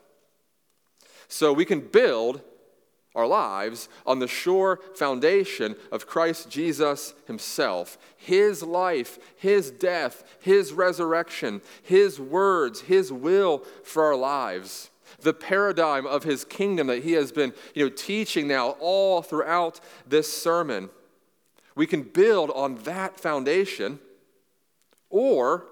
So 1.28 1.52
we 1.52 1.64
can 1.64 1.80
build 1.80 2.40
our 3.16 3.26
lives 3.26 3.88
on 4.06 4.18
the 4.20 4.28
sure 4.28 4.78
foundation 4.94 5.74
of 5.90 6.06
Christ 6.06 6.50
Jesus 6.50 7.14
Himself. 7.26 7.98
His 8.16 8.62
life, 8.62 9.18
His 9.36 9.70
death, 9.70 10.22
His 10.40 10.72
resurrection, 10.72 11.62
His 11.82 12.20
words, 12.20 12.82
His 12.82 13.10
will 13.10 13.64
for 13.82 14.04
our 14.04 14.16
lives. 14.16 14.90
The 15.20 15.34
paradigm 15.34 16.06
of 16.06 16.24
His 16.24 16.44
kingdom 16.44 16.88
that 16.88 17.02
He 17.02 17.12
has 17.12 17.32
been 17.32 17.54
you 17.74 17.86
know, 17.86 17.90
teaching 17.90 18.46
now 18.46 18.70
all 18.78 19.22
throughout 19.22 19.80
this 20.06 20.30
sermon. 20.30 20.90
We 21.74 21.86
can 21.86 22.02
build 22.02 22.50
on 22.50 22.76
that 22.84 23.18
foundation, 23.18 23.98
or 25.10 25.66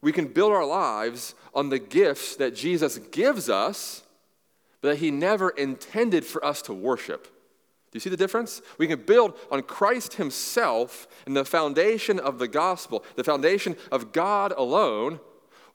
we 0.00 0.12
can 0.12 0.28
build 0.28 0.52
our 0.52 0.66
lives 0.66 1.34
on 1.54 1.68
the 1.68 1.78
gifts 1.78 2.36
that 2.36 2.54
Jesus 2.54 2.98
gives 2.98 3.48
us 3.48 4.03
that 4.88 4.98
he 4.98 5.10
never 5.10 5.50
intended 5.50 6.24
for 6.24 6.44
us 6.44 6.60
to 6.62 6.72
worship. 6.72 7.24
Do 7.24 7.96
you 7.96 8.00
see 8.00 8.10
the 8.10 8.16
difference? 8.16 8.60
We 8.76 8.86
can 8.86 9.00
build 9.02 9.34
on 9.50 9.62
Christ 9.62 10.14
himself 10.14 11.06
and 11.26 11.36
the 11.36 11.44
foundation 11.44 12.18
of 12.18 12.38
the 12.38 12.48
gospel, 12.48 13.04
the 13.14 13.24
foundation 13.24 13.76
of 13.92 14.12
God 14.12 14.52
alone, 14.56 15.20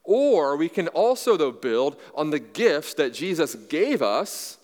or 0.04 0.58
we 0.58 0.70
can 0.70 0.90
also, 0.90 1.38
though, 1.38 1.52
build 1.52 2.00
on 2.14 2.30
the 2.30 2.40
gifts 2.40 2.94
that 2.96 3.14
Jesus 3.14 3.56
gave 3.56 4.02
us, 4.02 4.58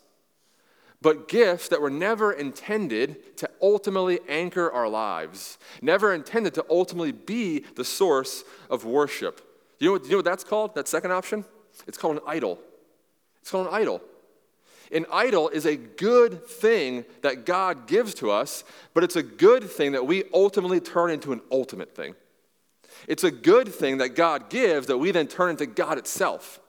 but 1.01 1.27
gifts 1.27 1.67
that 1.69 1.81
were 1.81 1.89
never 1.89 2.31
intended 2.31 3.37
to 3.37 3.49
ultimately 3.61 4.19
anchor 4.27 4.71
our 4.71 4.89
lives, 4.89 5.57
never 5.81 6.13
intended 6.13 6.53
to 6.55 6.65
ultimately 6.69 7.11
be 7.11 7.59
the 7.75 7.85
source 7.85 8.43
of 8.69 8.85
worship. 8.85 9.41
You 9.79 9.87
know 9.87 9.91
what, 9.93 10.03
you 10.03 10.11
know 10.11 10.17
what 10.17 10.25
that's 10.25 10.43
called? 10.43 10.75
That 10.75 10.87
second 10.87 11.11
option? 11.11 11.45
It's 11.87 11.97
called 11.97 12.17
an 12.17 12.23
idol. 12.27 12.59
It's 13.41 13.51
called 13.51 13.67
an 13.67 13.73
idol. 13.73 14.01
An 14.95 15.05
idol 15.11 15.49
is 15.49 15.65
a 15.65 15.75
good 15.75 16.47
thing 16.47 17.03
that 17.21 17.45
God 17.45 17.85
gives 17.85 18.13
to 18.15 18.31
us, 18.31 18.63
but 18.93 19.03
it's 19.03 19.17
a 19.17 19.23
good 19.23 19.69
thing 19.69 19.91
that 19.91 20.07
we 20.07 20.23
ultimately 20.33 20.79
turn 20.79 21.11
into 21.11 21.33
an 21.33 21.41
ultimate 21.51 21.93
thing. 21.93 22.15
It's 23.07 23.25
a 23.25 23.31
good 23.31 23.67
thing 23.67 23.97
that 23.97 24.15
God 24.15 24.49
gives 24.49 24.87
that 24.87 24.97
we 24.97 25.11
then 25.11 25.27
turn 25.27 25.49
into 25.49 25.65
God 25.65 25.97
itself. 25.97 26.61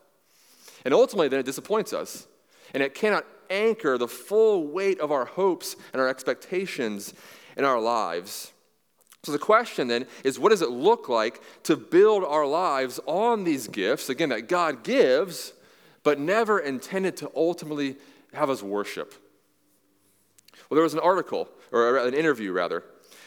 And 0.84 0.92
ultimately, 0.92 1.28
then 1.28 1.38
it 1.38 1.46
disappoints 1.46 1.92
us. 1.92 2.26
And 2.74 2.82
it 2.82 2.94
cannot 2.94 3.24
anchor 3.48 3.96
the 3.96 4.08
full 4.08 4.66
weight 4.66 4.98
of 4.98 5.12
our 5.12 5.24
hopes 5.24 5.76
and 5.92 6.02
our 6.02 6.08
expectations 6.08 7.14
in 7.56 7.64
our 7.64 7.80
lives. 7.80 8.52
So 9.22 9.30
the 9.30 9.38
question 9.38 9.86
then 9.86 10.06
is 10.24 10.36
what 10.38 10.50
does 10.50 10.62
it 10.62 10.70
look 10.70 11.08
like 11.08 11.40
to 11.62 11.76
build 11.76 12.24
our 12.24 12.46
lives 12.46 12.98
on 13.06 13.44
these 13.44 13.68
gifts, 13.68 14.08
again, 14.08 14.30
that 14.30 14.48
God 14.48 14.82
gives, 14.82 15.52
but 16.02 16.18
never 16.18 16.58
intended 16.58 17.16
to 17.18 17.30
ultimately 17.34 17.96
have 18.36 18.50
us 18.50 18.62
worship. 18.62 19.14
Well, 20.68 20.76
there 20.76 20.84
was 20.84 20.94
an 20.94 21.00
article, 21.00 21.48
or 21.72 21.98
an 21.98 22.14
interview 22.14 22.52
rather, 22.52 22.84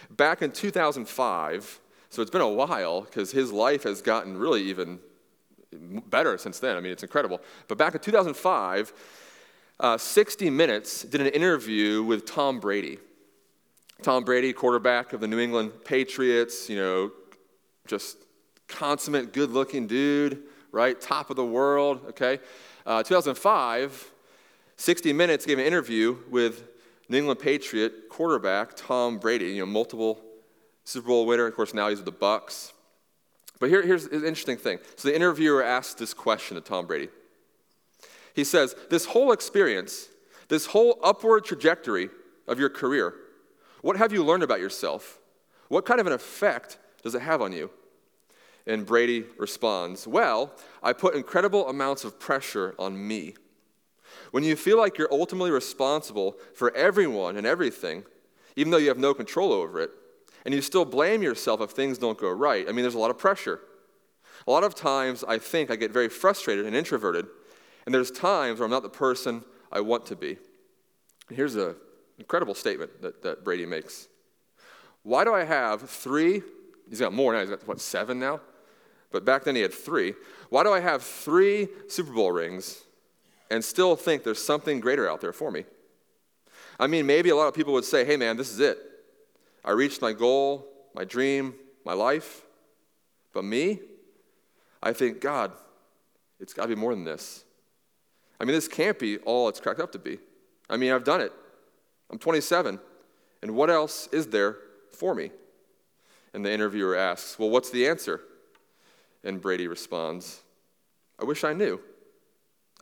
back 0.10 0.42
in 0.42 0.52
2005. 0.52 1.80
So 2.10 2.22
it's 2.22 2.32
been 2.32 2.42
a 2.42 2.50
while 2.50 3.02
because 3.02 3.32
his 3.32 3.52
life 3.52 3.84
has 3.84 4.02
gotten 4.02 4.38
really 4.38 4.64
even 4.64 5.00
better 5.72 6.38
since 6.38 6.60
then. 6.60 6.76
I 6.76 6.80
mean, 6.80 6.92
it's 6.92 7.04
incredible. 7.04 7.40
But 7.68 7.78
back 7.78 7.94
in 7.94 8.02
2005, 8.02 8.94
uh, 9.80 9.98
60 9.98 10.50
Minutes 10.50 11.04
did 11.04 11.22
an 11.22 11.28
interview 11.28 12.04
with 12.04 12.26
Tom 12.26 12.60
Brady. 12.60 12.98
Tom 14.02 14.24
Brady, 14.24 14.54
quarterback 14.54 15.14
of 15.14 15.22
the 15.22 15.28
New 15.28 15.40
England 15.40 15.72
Patriots, 15.86 16.70
you 16.70 16.78
know, 16.78 17.12
just 17.86 18.18
consummate, 18.68 19.34
good 19.34 19.52
looking 19.52 19.88
dude, 19.88 20.44
right? 20.72 21.00
Top 21.00 21.30
of 21.30 21.36
the 21.36 21.46
world, 21.46 22.02
okay? 22.10 22.40
Uh, 22.86 23.04
2005, 23.04 24.12
60 24.80 25.12
Minutes 25.12 25.46
gave 25.46 25.60
an 25.60 25.66
interview 25.66 26.16
with 26.30 26.64
New 27.10 27.18
England 27.18 27.42
Patriot 27.42 28.08
quarterback 28.08 28.78
Tom 28.78 29.18
Brady, 29.18 29.48
you 29.48 29.60
know, 29.60 29.66
multiple 29.66 30.22
Super 30.86 31.10
Bowl 31.10 31.26
winner. 31.26 31.48
Of 31.48 31.54
course, 31.54 31.74
now 31.74 31.90
he's 31.90 31.98
with 31.98 32.06
the 32.06 32.14
Bucs. 32.14 32.72
But 33.60 33.68
here, 33.68 33.82
here's 33.82 34.06
an 34.06 34.24
interesting 34.24 34.56
thing. 34.56 34.80
So 34.96 35.10
the 35.10 35.16
interviewer 35.16 35.62
asked 35.62 35.98
this 35.98 36.14
question 36.14 36.56
to 36.56 36.62
Tom 36.62 36.88
Brady. 36.88 37.10
He 38.34 38.46
says, 38.46 38.74
This 38.90 39.04
whole 39.04 39.34
experience, 39.34 40.08
this 40.48 40.68
whole 40.68 40.98
upward 41.04 41.44
trajectory 41.44 42.10
of 42.48 42.58
your 42.58 42.70
career, 42.70 43.16
what 43.82 43.98
have 43.98 44.14
you 44.14 44.24
learned 44.24 44.44
about 44.44 44.62
yourself? 44.62 45.20
What 45.68 45.86
kind 45.86 46.00
of 46.00 46.08
an 46.08 46.14
effect 46.14 46.78
does 47.04 47.16
it 47.16 47.22
have 47.22 47.42
on 47.42 47.52
you? 47.52 47.70
And 48.66 48.86
Brady 48.86 49.26
responds, 49.38 50.08
Well, 50.08 50.54
I 50.82 50.94
put 50.94 51.16
incredible 51.16 51.68
amounts 51.68 52.06
of 52.06 52.18
pressure 52.18 52.76
on 52.80 53.06
me. 53.06 53.36
When 54.32 54.44
you 54.44 54.56
feel 54.56 54.78
like 54.78 54.98
you're 54.98 55.12
ultimately 55.12 55.52
responsible 55.52 56.36
for 56.54 56.76
everyone 56.76 57.38
and 57.38 57.48
everything, 57.48 58.04
even 58.56 58.72
though 58.72 58.78
you 58.78 58.90
have 58.90 58.98
no 58.98 59.14
control 59.14 59.52
over 59.52 59.80
it. 59.80 59.92
And 60.46 60.54
you 60.54 60.62
still 60.62 60.86
blame 60.86 61.22
yourself 61.22 61.62
if 61.62 61.72
things 61.72 61.98
don't 61.98 62.18
go 62.18 62.30
right. 62.30 62.68
I 62.68 62.72
mean, 62.72 62.84
there's 62.84 62.96
a 62.96 63.00
lot 63.00 63.10
of 63.10 63.18
pressure. 63.18 63.60
A 64.48 64.52
lot 64.52 64.64
of 64.64 64.76
times 64.76 65.24
I 65.28 65.38
think 65.38 65.70
I 65.70 65.76
get 65.76 65.92
very 65.92 66.10
frustrated 66.10 66.66
and 66.66 66.76
introverted, 66.76 67.28
and 67.86 67.94
there's 67.94 68.12
times 68.12 68.60
where 68.60 68.66
I'm 68.66 68.72
not 68.72 68.84
the 68.84 68.90
person 68.90 69.44
I 69.72 69.82
want 69.82 70.06
to 70.08 70.16
be. 70.16 70.38
And 71.28 71.38
here's 71.38 71.56
an 71.56 71.76
incredible 72.18 72.56
statement 72.56 73.02
that, 73.02 73.22
that 73.24 73.44
Brady 73.44 73.66
makes. 73.66 74.08
Why 75.04 75.24
do 75.24 75.34
I 75.34 75.44
have 75.44 75.90
three? 75.90 76.42
He's 76.90 77.00
got 77.00 77.14
more 77.14 77.34
now, 77.34 77.42
he's 77.42 77.50
got 77.50 77.68
what, 77.68 77.80
seven 77.80 78.20
now? 78.20 78.40
But 79.12 79.26
back 79.26 79.44
then 79.44 79.56
he 79.56 79.62
had 79.62 79.74
three. 79.74 80.14
Why 80.50 80.64
do 80.64 80.72
I 80.72 80.80
have 80.80 81.04
three 81.04 81.68
Super 81.88 82.12
Bowl 82.12 82.32
rings 82.32 82.84
and 83.50 83.64
still 83.64 83.96
think 83.96 84.24
there's 84.24 84.44
something 84.44 84.80
greater 84.80 85.10
out 85.10 85.22
there 85.22 85.34
for 85.34 85.52
me? 85.52 85.66
I 86.80 86.88
mean, 86.88 87.06
maybe 87.06 87.30
a 87.30 87.36
lot 87.36 87.48
of 87.48 87.54
people 87.54 87.74
would 87.74 87.86
say, 87.86 88.06
hey 88.06 88.16
man, 88.16 88.38
this 88.38 88.52
is 88.52 88.60
it. 88.60 88.78
I 89.66 89.72
reached 89.72 90.02
my 90.02 90.14
goal, 90.14 90.66
my 90.96 91.04
dream, 91.04 91.54
my 91.86 91.94
life. 91.94 92.44
But 93.34 93.44
me, 93.44 93.80
I 94.82 94.94
think, 94.94 95.20
God, 95.20 95.52
it's 96.40 96.54
got 96.54 96.64
to 96.64 96.68
be 96.70 96.76
more 96.76 96.96
than 96.96 97.04
this. 97.04 97.44
I 98.40 98.46
mean, 98.46 98.56
this 98.56 98.68
can't 98.68 98.98
be 98.98 99.18
all 99.20 99.50
it's 99.50 99.60
cracked 99.60 99.82
up 99.82 99.92
to 99.92 100.00
be. 100.00 100.20
I 100.70 100.78
mean, 100.78 100.92
I've 100.92 101.04
done 101.04 101.22
it. 101.22 101.34
I'm 102.10 102.18
27. 102.18 102.80
And 103.42 103.56
what 103.56 103.70
else 103.70 104.08
is 104.12 104.28
there 104.28 104.58
for 104.92 105.14
me? 105.14 105.32
And 106.34 106.46
the 106.46 106.52
interviewer 106.52 106.96
asks, 106.96 107.38
Well, 107.38 107.50
what's 107.50 107.70
the 107.70 107.88
answer? 107.88 108.22
And 109.24 109.42
Brady 109.42 109.68
responds, 109.68 110.42
I 111.20 111.26
wish 111.26 111.44
I 111.44 111.54
knew. 111.54 111.82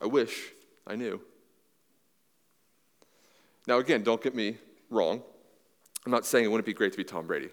I 0.01 0.05
wish 0.05 0.51
I 0.87 0.95
knew. 0.95 1.21
Now, 3.67 3.77
again, 3.79 4.03
don't 4.03 4.21
get 4.21 4.33
me 4.33 4.57
wrong. 4.89 5.21
I'm 6.05 6.11
not 6.11 6.25
saying 6.25 6.45
it 6.45 6.47
wouldn't 6.47 6.65
be 6.65 6.73
great 6.73 6.93
to 6.93 6.97
be 6.97 7.03
Tom 7.03 7.27
Brady. 7.27 7.49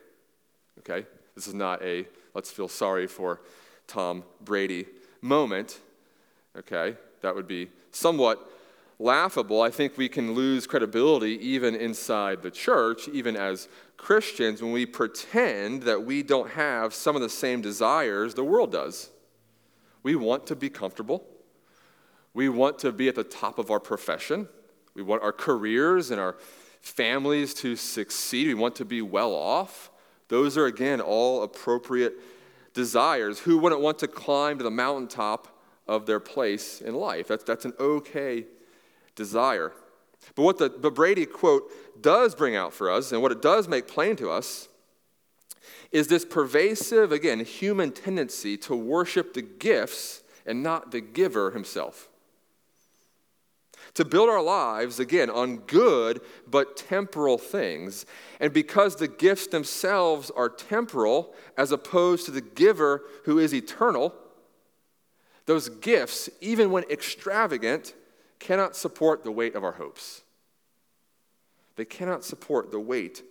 Okay? 0.78 1.06
This 1.34 1.48
is 1.48 1.54
not 1.54 1.82
a 1.82 2.06
let's 2.34 2.50
feel 2.50 2.68
sorry 2.68 3.08
for 3.08 3.40
Tom 3.88 4.22
Brady 4.44 4.86
moment. 5.20 5.80
Okay? 6.56 6.96
That 7.22 7.34
would 7.34 7.48
be 7.48 7.68
somewhat 7.90 8.48
laughable. 9.00 9.60
I 9.60 9.70
think 9.70 9.98
we 9.98 10.08
can 10.08 10.34
lose 10.34 10.68
credibility 10.68 11.36
even 11.44 11.74
inside 11.74 12.42
the 12.42 12.50
church, 12.50 13.08
even 13.08 13.36
as 13.36 13.68
Christians, 13.96 14.62
when 14.62 14.70
we 14.70 14.86
pretend 14.86 15.82
that 15.82 16.04
we 16.04 16.22
don't 16.22 16.50
have 16.50 16.94
some 16.94 17.16
of 17.16 17.22
the 17.22 17.28
same 17.28 17.60
desires 17.60 18.34
the 18.34 18.44
world 18.44 18.70
does. 18.70 19.10
We 20.04 20.14
want 20.14 20.46
to 20.46 20.56
be 20.56 20.70
comfortable. 20.70 21.24
We 22.34 22.48
want 22.48 22.80
to 22.80 22.92
be 22.92 23.08
at 23.08 23.14
the 23.14 23.24
top 23.24 23.58
of 23.58 23.70
our 23.70 23.80
profession. 23.80 24.48
We 24.94 25.02
want 25.02 25.22
our 25.22 25.32
careers 25.32 26.10
and 26.10 26.20
our 26.20 26.36
families 26.80 27.54
to 27.54 27.76
succeed. 27.76 28.48
We 28.48 28.54
want 28.54 28.74
to 28.76 28.84
be 28.84 29.00
well 29.00 29.32
off. 29.32 29.90
Those 30.28 30.58
are, 30.58 30.66
again, 30.66 31.00
all 31.00 31.44
appropriate 31.44 32.14
desires. 32.74 33.38
Who 33.40 33.58
wouldn't 33.58 33.80
want 33.80 34.00
to 34.00 34.08
climb 34.08 34.58
to 34.58 34.64
the 34.64 34.70
mountaintop 34.70 35.48
of 35.86 36.06
their 36.06 36.20
place 36.20 36.80
in 36.80 36.94
life? 36.94 37.28
That's, 37.28 37.44
that's 37.44 37.64
an 37.64 37.74
okay 37.78 38.46
desire. 39.14 39.72
But 40.34 40.42
what 40.42 40.58
the, 40.58 40.68
the 40.68 40.90
Brady 40.90 41.26
quote 41.26 41.70
does 42.00 42.34
bring 42.34 42.56
out 42.56 42.72
for 42.72 42.90
us, 42.90 43.12
and 43.12 43.22
what 43.22 43.30
it 43.30 43.42
does 43.42 43.68
make 43.68 43.86
plain 43.86 44.16
to 44.16 44.30
us, 44.30 44.68
is 45.92 46.08
this 46.08 46.24
pervasive, 46.24 47.12
again, 47.12 47.44
human 47.44 47.92
tendency 47.92 48.56
to 48.56 48.74
worship 48.74 49.34
the 49.34 49.42
gifts 49.42 50.22
and 50.44 50.62
not 50.62 50.90
the 50.90 51.00
giver 51.00 51.52
himself 51.52 52.08
to 53.94 54.04
build 54.04 54.28
our 54.28 54.42
lives, 54.42 54.98
again, 54.98 55.30
on 55.30 55.58
good 55.58 56.20
but 56.48 56.76
temporal 56.76 57.38
things. 57.38 58.06
And 58.40 58.52
because 58.52 58.96
the 58.96 59.08
gifts 59.08 59.46
themselves 59.46 60.30
are 60.30 60.48
temporal, 60.48 61.34
as 61.56 61.70
opposed 61.72 62.26
to 62.26 62.32
the 62.32 62.40
giver 62.40 63.02
who 63.24 63.38
is 63.38 63.54
eternal, 63.54 64.12
those 65.46 65.68
gifts, 65.68 66.28
even 66.40 66.70
when 66.70 66.84
extravagant, 66.84 67.94
cannot 68.40 68.74
support 68.76 69.22
the 69.22 69.30
weight 69.30 69.54
of 69.54 69.62
our 69.62 69.72
hopes. 69.72 70.22
They 71.76 71.84
cannot 71.84 72.24
support 72.24 72.70
the 72.70 72.80
weight 72.80 73.22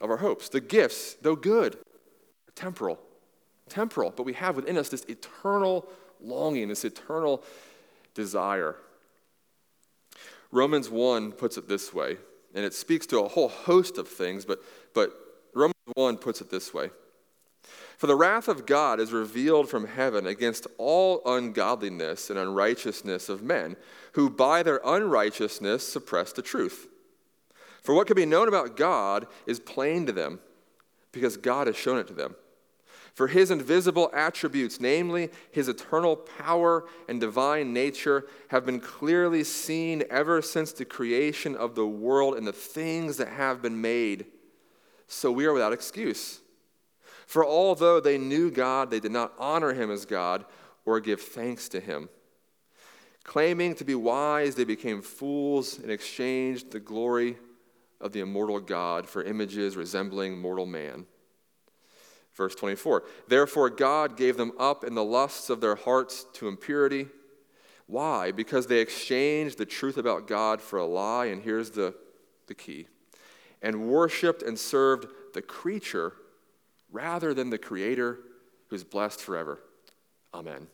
of 0.00 0.10
our 0.10 0.16
hopes. 0.16 0.48
The 0.48 0.60
gifts, 0.60 1.14
though 1.14 1.36
good, 1.36 1.74
are 1.74 2.52
temporal. 2.54 2.98
Temporal, 3.68 4.12
but 4.14 4.24
we 4.24 4.34
have 4.34 4.56
within 4.56 4.76
us 4.76 4.88
this 4.88 5.04
eternal 5.04 5.88
longing, 6.20 6.68
this 6.68 6.84
eternal 6.84 7.42
desire. 8.14 8.76
Romans 10.52 10.90
1 10.90 11.32
puts 11.32 11.56
it 11.56 11.66
this 11.66 11.92
way, 11.92 12.18
and 12.54 12.64
it 12.64 12.74
speaks 12.74 13.06
to 13.06 13.20
a 13.20 13.28
whole 13.28 13.48
host 13.48 13.96
of 13.96 14.06
things, 14.06 14.44
but, 14.44 14.60
but 14.94 15.10
Romans 15.54 15.74
1 15.94 16.18
puts 16.18 16.42
it 16.42 16.50
this 16.50 16.72
way 16.74 16.90
For 17.96 18.06
the 18.06 18.14
wrath 18.14 18.48
of 18.48 18.66
God 18.66 19.00
is 19.00 19.12
revealed 19.12 19.70
from 19.70 19.86
heaven 19.86 20.26
against 20.26 20.66
all 20.76 21.22
ungodliness 21.24 22.28
and 22.28 22.38
unrighteousness 22.38 23.30
of 23.30 23.42
men, 23.42 23.76
who 24.12 24.28
by 24.28 24.62
their 24.62 24.80
unrighteousness 24.84 25.90
suppress 25.90 26.32
the 26.32 26.42
truth. 26.42 26.86
For 27.82 27.94
what 27.94 28.06
can 28.06 28.14
be 28.14 28.26
known 28.26 28.46
about 28.46 28.76
God 28.76 29.26
is 29.46 29.58
plain 29.58 30.04
to 30.06 30.12
them, 30.12 30.38
because 31.12 31.38
God 31.38 31.66
has 31.66 31.76
shown 31.76 31.98
it 31.98 32.06
to 32.08 32.14
them. 32.14 32.36
For 33.14 33.26
his 33.26 33.50
invisible 33.50 34.10
attributes, 34.14 34.80
namely 34.80 35.30
his 35.50 35.68
eternal 35.68 36.16
power 36.16 36.84
and 37.08 37.20
divine 37.20 37.72
nature, 37.72 38.26
have 38.48 38.64
been 38.64 38.80
clearly 38.80 39.44
seen 39.44 40.02
ever 40.10 40.40
since 40.40 40.72
the 40.72 40.86
creation 40.86 41.54
of 41.54 41.74
the 41.74 41.86
world 41.86 42.36
and 42.36 42.46
the 42.46 42.52
things 42.52 43.18
that 43.18 43.28
have 43.28 43.60
been 43.60 43.80
made. 43.80 44.26
So 45.08 45.30
we 45.30 45.44
are 45.44 45.52
without 45.52 45.74
excuse. 45.74 46.40
For 47.26 47.44
although 47.44 48.00
they 48.00 48.16
knew 48.16 48.50
God, 48.50 48.90
they 48.90 49.00
did 49.00 49.12
not 49.12 49.34
honor 49.38 49.74
him 49.74 49.90
as 49.90 50.06
God 50.06 50.46
or 50.86 50.98
give 50.98 51.20
thanks 51.20 51.68
to 51.70 51.80
him. 51.80 52.08
Claiming 53.24 53.74
to 53.76 53.84
be 53.84 53.94
wise, 53.94 54.54
they 54.54 54.64
became 54.64 55.02
fools 55.02 55.78
and 55.78 55.90
exchanged 55.90 56.70
the 56.70 56.80
glory 56.80 57.36
of 58.00 58.12
the 58.12 58.20
immortal 58.20 58.58
God 58.58 59.08
for 59.08 59.22
images 59.22 59.76
resembling 59.76 60.38
mortal 60.38 60.66
man. 60.66 61.06
Verse 62.34 62.54
24 62.54 63.04
Therefore, 63.28 63.70
God 63.70 64.16
gave 64.16 64.36
them 64.36 64.52
up 64.58 64.84
in 64.84 64.94
the 64.94 65.04
lusts 65.04 65.50
of 65.50 65.60
their 65.60 65.76
hearts 65.76 66.26
to 66.34 66.48
impurity. 66.48 67.08
Why? 67.86 68.32
Because 68.32 68.66
they 68.66 68.78
exchanged 68.78 69.58
the 69.58 69.66
truth 69.66 69.98
about 69.98 70.26
God 70.26 70.62
for 70.62 70.78
a 70.78 70.86
lie, 70.86 71.26
and 71.26 71.42
here's 71.42 71.70
the, 71.70 71.94
the 72.46 72.54
key 72.54 72.86
and 73.62 73.88
worshiped 73.88 74.42
and 74.42 74.58
served 74.58 75.06
the 75.32 75.40
creature 75.40 76.14
rather 76.90 77.32
than 77.32 77.48
the 77.48 77.58
Creator 77.58 78.18
who's 78.68 78.84
blessed 78.84 79.20
forever. 79.20 79.60
Amen. 80.34 80.66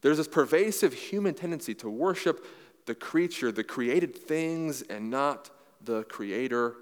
There's 0.00 0.16
this 0.16 0.28
pervasive 0.28 0.94
human 0.94 1.34
tendency 1.34 1.74
to 1.76 1.90
worship 1.90 2.44
the 2.86 2.94
creature, 2.94 3.52
the 3.52 3.64
created 3.64 4.16
things, 4.16 4.82
and 4.82 5.10
not 5.10 5.50
the 5.84 6.04
Creator 6.04 6.74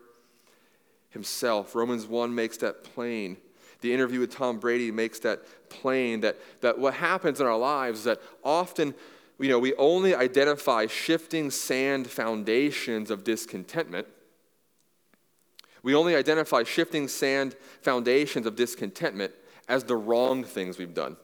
himself. 1.11 1.75
Romans 1.75 2.07
1 2.07 2.35
makes 2.35 2.57
that 2.59 2.85
plain. 2.85 3.37
The 3.81 3.93
interview 3.93 4.21
with 4.21 4.35
Tom 4.35 4.59
Brady 4.59 4.91
makes 4.91 5.19
that 5.21 5.41
plain 5.69 6.21
that, 6.21 6.37
that 6.61 6.79
what 6.79 6.95
happens 6.95 7.41
in 7.41 7.47
our 7.47 7.59
lives 7.59 8.01
is 8.01 8.05
that 8.05 8.21
often 8.43 8.95
you 9.39 9.51
know, 9.51 9.59
we 9.59 9.75
only 9.75 10.15
identify 10.15 10.87
shifting 10.87 11.51
sand 11.51 12.07
foundations 12.07 13.11
of 13.11 13.23
discontentment. 13.23 14.07
We 15.83 15.95
only 15.95 16.17
identify 16.17 16.63
shifting 16.63 17.07
sand 17.07 17.55
foundations 17.83 18.47
of 18.47 18.57
discontentment 18.57 19.33
as 19.69 19.85
the 19.85 19.97
wrong 19.97 20.43
things 20.43 20.79
we've 20.79 20.95
done. 20.95 21.17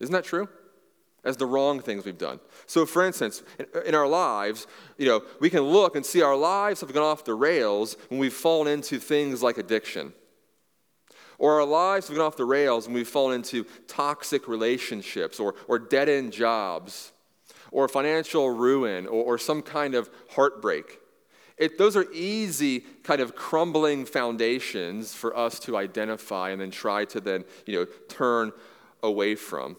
Isn't 0.00 0.12
that 0.12 0.24
true? 0.24 0.48
As 1.24 1.36
the 1.36 1.46
wrong 1.46 1.80
things 1.80 2.04
we've 2.04 2.18
done. 2.18 2.38
So, 2.66 2.86
for 2.86 3.04
instance, 3.04 3.42
in 3.84 3.94
our 3.94 4.06
lives, 4.06 4.66
you 4.96 5.06
know, 5.06 5.22
we 5.40 5.50
can 5.50 5.62
look 5.62 5.96
and 5.96 6.06
see 6.06 6.22
our 6.22 6.36
lives 6.36 6.82
have 6.82 6.92
gone 6.92 7.02
off 7.02 7.24
the 7.24 7.34
rails 7.34 7.96
when 8.08 8.20
we've 8.20 8.32
fallen 8.32 8.68
into 8.68 9.00
things 9.00 9.42
like 9.42 9.58
addiction 9.58 10.12
or 11.38 11.60
our 11.60 11.66
lives 11.66 12.08
have 12.08 12.16
gone 12.16 12.26
off 12.26 12.36
the 12.36 12.44
rails 12.44 12.86
and 12.86 12.94
we've 12.94 13.08
fallen 13.08 13.34
into 13.34 13.64
toxic 13.86 14.48
relationships 14.48 15.40
or, 15.40 15.54
or 15.68 15.78
dead 15.78 16.08
end 16.08 16.32
jobs 16.32 17.12
or 17.70 17.88
financial 17.88 18.50
ruin 18.50 19.06
or, 19.06 19.24
or 19.24 19.38
some 19.38 19.60
kind 19.60 19.94
of 19.94 20.08
heartbreak. 20.30 21.00
It, 21.56 21.78
those 21.78 21.96
are 21.96 22.06
easy 22.12 22.80
kind 23.02 23.20
of 23.20 23.36
crumbling 23.36 24.06
foundations 24.06 25.14
for 25.14 25.36
us 25.36 25.58
to 25.60 25.76
identify 25.76 26.50
and 26.50 26.60
then 26.60 26.70
try 26.70 27.04
to 27.06 27.20
then 27.20 27.44
you 27.66 27.78
know 27.78 27.86
turn 28.08 28.52
away 29.02 29.34
from. 29.34 29.76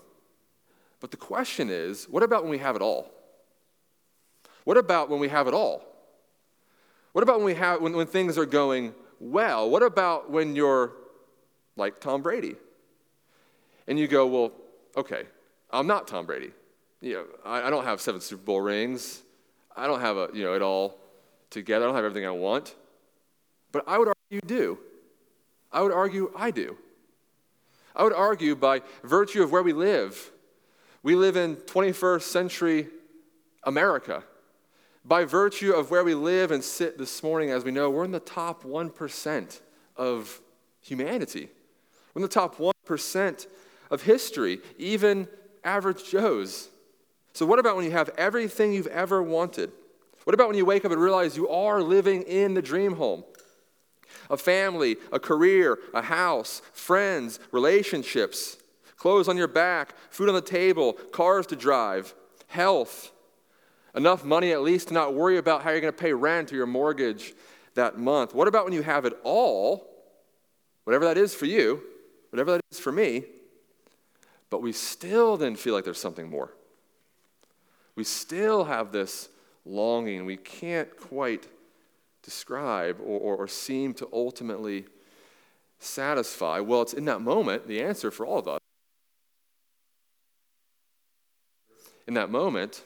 But 1.00 1.12
the 1.12 1.18
question 1.18 1.70
is 1.70 2.06
what 2.06 2.24
about 2.24 2.44
when 2.44 2.52
we 2.52 2.60
have 2.60 2.76
it 2.76 2.82
all? 2.82 3.12
What 4.64 4.78
about 4.78 5.10
when 5.10 5.20
we 5.20 5.30
have 5.30 5.48
it 5.48 5.54
all? 5.54 5.84
What 7.12 7.24
about 7.24 7.38
when 7.38 7.46
we 7.46 7.56
have 7.56 7.82
when, 7.82 7.94
when 7.94 8.08
things 8.08 8.38
are 8.38 8.46
going 8.46 8.94
well? 9.20 9.70
What 9.70 9.84
about 9.84 10.32
when 10.32 10.56
you're 10.56 10.94
like 11.76 12.00
Tom 12.00 12.22
Brady. 12.22 12.56
And 13.88 14.00
you 14.00 14.08
go, 14.08 14.26
well, 14.28 14.52
okay, 14.98 15.24
I'm 15.72 15.88
not 15.88 16.08
Tom 16.08 16.26
Brady. 16.26 16.52
You 17.02 17.14
know, 17.14 17.26
I, 17.46 17.68
I 17.68 17.70
don't 17.70 17.86
have 17.86 18.02
seven 18.02 18.22
Super 18.22 18.44
Bowl 18.44 18.62
rings. 18.62 19.22
I 19.76 19.88
don't 19.88 20.02
have 20.02 20.18
a, 20.18 20.30
you 20.34 20.44
know, 20.44 20.54
it 20.54 20.62
all 20.62 20.98
together. 21.50 21.86
I 21.86 21.88
don't 21.88 21.96
have 21.96 22.06
everything 22.06 22.26
I 22.26 22.32
want. 22.32 22.76
But 23.72 23.84
I 23.88 23.98
would 23.98 24.08
argue 24.08 24.22
you 24.30 24.42
do. 24.42 24.80
I 25.72 25.82
would 25.82 25.92
argue 25.92 26.32
I 26.36 26.52
do. 26.52 26.78
I 27.96 28.04
would 28.04 28.14
argue 28.14 28.56
by 28.56 28.82
virtue 29.04 29.44
of 29.44 29.52
where 29.52 29.64
we 29.64 29.74
live, 29.74 30.32
we 31.04 31.16
live 31.16 31.38
in 31.38 31.58
21st 31.58 32.24
century 32.24 32.88
America. 33.64 34.24
By 35.04 35.24
virtue 35.24 35.72
of 35.72 35.92
where 35.92 36.04
we 36.04 36.16
live 36.16 36.52
and 36.52 36.64
sit 36.64 36.98
this 36.98 37.22
morning, 37.22 37.52
as 37.52 37.64
we 37.64 37.72
know, 37.72 37.90
we're 37.90 38.06
in 38.06 38.12
the 38.12 38.20
top 38.20 38.64
1% 38.64 39.60
of 39.96 40.42
humanity. 40.82 41.50
We're 42.16 42.20
in 42.20 42.24
the 42.24 42.28
top 42.30 42.58
1% 42.58 43.48
of 43.92 44.02
history, 44.04 44.60
even 44.78 45.28
average 45.66 46.10
Joes. 46.10 46.70
So, 47.34 47.46
what 47.46 47.60
about 47.60 47.76
when 47.76 47.84
you 47.84 47.92
have 47.92 48.10
everything 48.18 48.72
you've 48.72 48.88
ever 48.88 49.22
wanted? 49.22 49.72
What 50.24 50.34
about 50.34 50.48
when 50.48 50.58
you 50.58 50.66
wake 50.66 50.86
up 50.86 50.94
and 50.94 51.02
realize 51.02 51.36
you 51.36 51.50
are 51.50 51.82
living 51.82 52.24
in 52.24 52.54
the 52.54 52.62
dream 52.62 52.96
home? 52.96 53.26
A 54.30 54.38
family, 54.38 54.96
a 55.12 55.20
career, 55.20 55.78
a 55.94 56.02
house, 56.02 56.62
friends, 56.72 57.40
relationships, 57.52 58.58
clothes 58.96 59.28
on 59.28 59.36
your 59.36 59.50
back, 59.50 59.94
food 60.10 60.30
on 60.30 60.36
the 60.36 60.42
table, 60.42 60.94
cars 60.94 61.46
to 61.48 61.58
drive, 61.58 62.16
health, 62.48 63.12
enough 63.94 64.24
money 64.24 64.54
at 64.54 64.62
least 64.62 64.88
to 64.88 64.94
not 64.94 65.14
worry 65.14 65.38
about 65.38 65.64
how 65.64 65.72
you're 65.72 65.82
going 65.82 65.94
to 65.94 66.02
pay 66.02 66.14
rent 66.14 66.52
or 66.54 66.56
your 66.56 66.66
mortgage 66.66 67.34
that 67.76 68.00
month. 68.00 68.34
What 68.34 68.48
about 68.48 68.64
when 68.64 68.74
you 68.74 68.84
have 68.84 69.04
it 69.04 69.14
all, 69.24 69.86
whatever 70.86 71.06
that 71.06 71.18
is 71.18 71.36
for 71.36 71.46
you, 71.46 71.84
whatever 72.36 72.52
that 72.52 72.62
is 72.70 72.80
for 72.80 72.92
me, 72.92 73.24
but 74.50 74.62
we 74.62 74.74
still 74.74 75.38
then 75.38 75.56
feel 75.56 75.74
like 75.74 75.86
there's 75.86 75.98
something 75.98 76.30
more? 76.30 76.52
We 77.96 78.04
still 78.04 78.66
have 78.66 78.92
this 78.92 79.30
longing 79.64 80.26
we 80.26 80.36
can't 80.36 80.98
quite 80.98 81.48
describe 82.24 83.00
or, 83.00 83.20
or, 83.22 83.38
or 83.38 83.48
seem 83.48 83.94
to 83.94 84.10
ultimately 84.12 84.86
satisfy. 85.80 86.60
Well, 86.60 86.82
it's 86.82 86.92
in 86.92 87.06
that 87.06 87.22
moment 87.22 87.70
the 87.70 87.82
answer 87.82 88.12
for 88.12 88.26
all 88.26 88.40
of 88.40 88.50
us. 88.50 88.60
In 92.06 92.16
that 92.16 92.30
moment, 92.30 92.84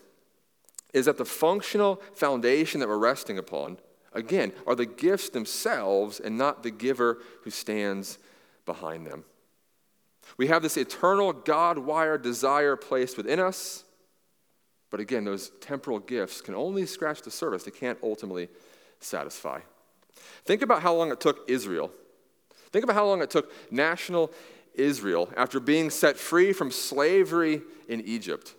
is 0.94 1.06
that 1.06 1.18
the 1.18 1.26
functional 1.26 2.04
foundation 2.14 2.80
that 2.82 2.88
we're 2.88 3.00
resting 3.00 3.40
upon, 3.40 3.80
again, 4.14 4.54
are 4.68 4.76
the 4.76 4.86
gifts 4.86 5.30
themselves 5.30 6.20
and 6.20 6.38
not 6.38 6.62
the 6.62 6.72
giver 6.72 7.18
who 7.44 7.50
stands 7.50 8.20
behind 8.68 9.08
them. 9.08 9.26
We 10.38 10.48
have 10.48 10.62
this 10.62 10.78
eternal 10.78 11.34
God 11.34 11.78
wired 11.78 12.22
desire 12.22 12.76
placed 12.76 13.18
within 13.18 13.40
us, 13.40 13.84
but 14.90 15.00
again, 15.00 15.26
those 15.26 15.52
temporal 15.62 16.00
gifts 16.00 16.42
can 16.42 16.56
only 16.56 16.86
scratch 16.86 17.22
the 17.22 17.32
surface, 17.32 17.64
they 17.64 17.72
can't 17.72 18.00
ultimately 18.02 18.50
satisfy. 19.00 19.60
Think 20.46 20.62
about 20.62 20.82
how 20.82 20.94
long 20.94 21.12
it 21.12 21.20
took 21.20 21.50
Israel. 21.50 21.92
Think 22.72 22.84
about 22.84 22.96
how 22.96 23.06
long 23.06 23.22
it 23.22 23.30
took 23.30 23.52
national 23.72 24.32
Israel 24.76 25.30
after 25.36 25.60
being 25.60 25.90
set 25.90 26.18
free 26.18 26.54
from 26.54 26.72
slavery 26.72 27.62
in 27.88 28.02
Egypt 28.02 28.56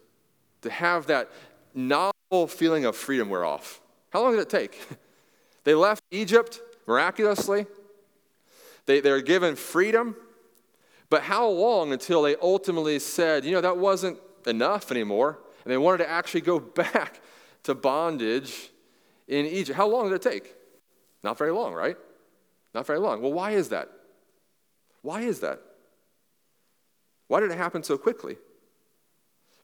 to 0.62 0.70
have 0.70 1.06
that 1.06 1.30
novel 1.74 2.46
feeling 2.48 2.84
of 2.84 2.96
freedom 2.96 3.28
wear 3.28 3.44
off. 3.44 3.80
How 4.10 4.22
long 4.22 4.32
did 4.32 4.40
it 4.40 4.50
take? 4.50 4.80
They 5.62 5.74
left 5.74 6.02
Egypt 6.10 6.58
miraculously. 6.86 7.66
They, 8.86 9.00
they 9.00 9.10
were 9.10 9.20
given 9.20 9.56
freedom. 9.56 10.16
But 11.10 11.22
how 11.22 11.48
long 11.48 11.92
until 11.92 12.22
they 12.22 12.36
ultimately 12.36 12.98
said, 13.00 13.44
you 13.44 13.50
know, 13.50 13.60
that 13.60 13.76
wasn't 13.76 14.18
enough 14.46 14.90
anymore? 14.92 15.40
And 15.64 15.72
they 15.72 15.76
wanted 15.76 15.98
to 15.98 16.08
actually 16.08 16.40
go 16.40 16.58
back 16.60 17.20
to 17.64 17.74
bondage 17.74 18.70
in 19.28 19.44
Egypt. 19.44 19.76
How 19.76 19.88
long 19.88 20.08
did 20.08 20.14
it 20.14 20.22
take? 20.22 20.54
Not 21.22 21.36
very 21.36 21.52
long, 21.52 21.74
right? 21.74 21.96
Not 22.74 22.86
very 22.86 23.00
long. 23.00 23.20
Well, 23.20 23.32
why 23.32 23.50
is 23.50 23.68
that? 23.70 23.90
Why 25.02 25.22
is 25.22 25.40
that? 25.40 25.60
Why 27.26 27.40
did 27.40 27.50
it 27.50 27.58
happen 27.58 27.82
so 27.82 27.98
quickly? 27.98 28.36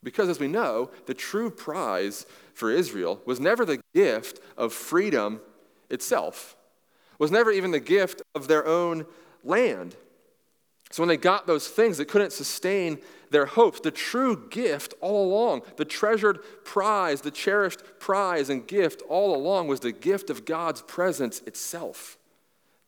Because, 0.03 0.29
as 0.29 0.39
we 0.39 0.49
know, 0.49 0.91
the 1.07 1.15
true 1.15 1.51
prize 1.51 2.27
for 2.55 2.71
Israel 2.71 3.21
was 3.25 3.41
never 3.41 3.65
the 3.65 3.81
gift 3.95 4.41
of 4.57 4.73
freedom 4.73 5.41
itself, 5.91 6.57
was 7.19 7.31
never 7.31 7.51
even 7.51 7.71
the 7.71 7.81
gift 7.81 8.23
of 8.35 8.47
their 8.49 8.67
own 8.67 9.07
land. 9.43 9.97
So, 10.91 11.03
when 11.03 11.09
they 11.09 11.17
got 11.17 11.47
those 11.47 11.69
things 11.69 11.99
that 11.99 12.09
couldn't 12.09 12.33
sustain 12.33 12.99
their 13.31 13.47
hopes, 13.47 13.81
the 13.81 13.91
true 13.91 14.49
gift 14.51 14.95
all 15.01 15.27
along, 15.27 15.63
the 15.77 15.85
treasured 15.85 16.39
prize, 16.65 17.21
the 17.21 17.31
cherished 17.31 17.83
prize 17.99 18.51
and 18.51 18.67
gift 18.67 19.03
all 19.09 19.35
along 19.35 19.67
was 19.67 19.81
the 19.81 19.93
gift 19.93 20.31
of 20.31 20.45
God's 20.45 20.83
presence 20.83 21.41
itself. 21.41 22.19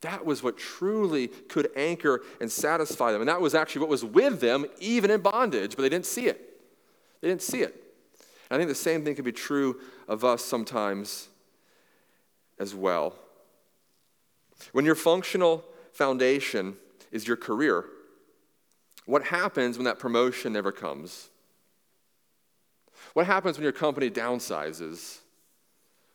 That 0.03 0.25
was 0.25 0.43
what 0.43 0.57
truly 0.57 1.29
could 1.29 1.71
anchor 1.75 2.23
and 2.41 2.51
satisfy 2.51 3.11
them. 3.11 3.21
And 3.21 3.29
that 3.29 3.41
was 3.41 3.55
actually 3.55 3.81
what 3.81 3.91
was 3.91 4.05
with 4.05 4.41
them, 4.41 4.65
even 4.79 5.11
in 5.11 5.21
bondage, 5.21 5.75
but 5.75 5.83
they 5.83 5.89
didn't 5.89 6.07
see 6.07 6.27
it. 6.27 6.61
They 7.21 7.29
didn't 7.29 7.43
see 7.43 7.63
it. 7.63 7.75
And 8.49 8.57
I 8.57 8.59
think 8.59 8.69
the 8.69 8.75
same 8.75 9.05
thing 9.05 9.17
can 9.17 9.25
be 9.25 9.33
true 9.33 9.81
of 10.07 10.25
us 10.25 10.45
sometimes 10.45 11.29
as 12.61 12.75
well. 12.75 13.15
When 14.73 14.85
your 14.85 14.95
functional 14.95 15.65
foundation 15.93 16.77
is 17.13 17.27
your 17.27 17.37
career, 17.37 17.85
what 19.07 19.25
happens 19.25 19.79
when 19.79 19.85
that 19.85 19.99
promotion 19.99 20.53
never 20.53 20.73
comes? 20.73 21.31
What 23.15 23.27
happens 23.27 23.57
when 23.57 23.63
your 23.63 23.73
company 23.73 24.11
downsizes? 24.11 25.19